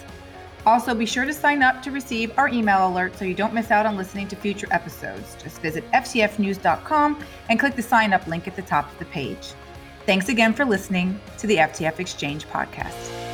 Also, 0.67 0.95
be 0.95 1.07
sure 1.07 1.25
to 1.25 1.33
sign 1.33 1.63
up 1.63 1.83
to 1.83 1.91
receive 1.91 2.33
our 2.39 2.49
email 2.49 2.89
alert 2.89 3.17
so 3.17 3.25
you 3.25 3.35
don't 3.35 3.55
miss 3.55 3.71
out 3.71 3.87
on 3.87 3.97
listening 3.97 4.29
to 4.29 4.37
future 4.37 4.69
episodes. 4.71 5.37
Just 5.43 5.61
visit 5.61 5.91
ftfnews.com 5.93 7.25
and 7.49 7.59
click 7.59 7.77
the 7.77 7.83
sign 7.83 8.13
up 8.13 8.27
link 8.27 8.47
at 8.47 8.57
the 8.57 8.63
top 8.63 8.91
of 8.93 8.99
the 8.99 9.07
page. 9.07 9.53
Thanks 10.07 10.29
again 10.29 10.53
for 10.53 10.65
listening 10.65 11.19
to 11.39 11.47
the 11.47 11.57
FTF 11.57 11.99
Exchange 12.01 12.47
podcast. 12.49 13.30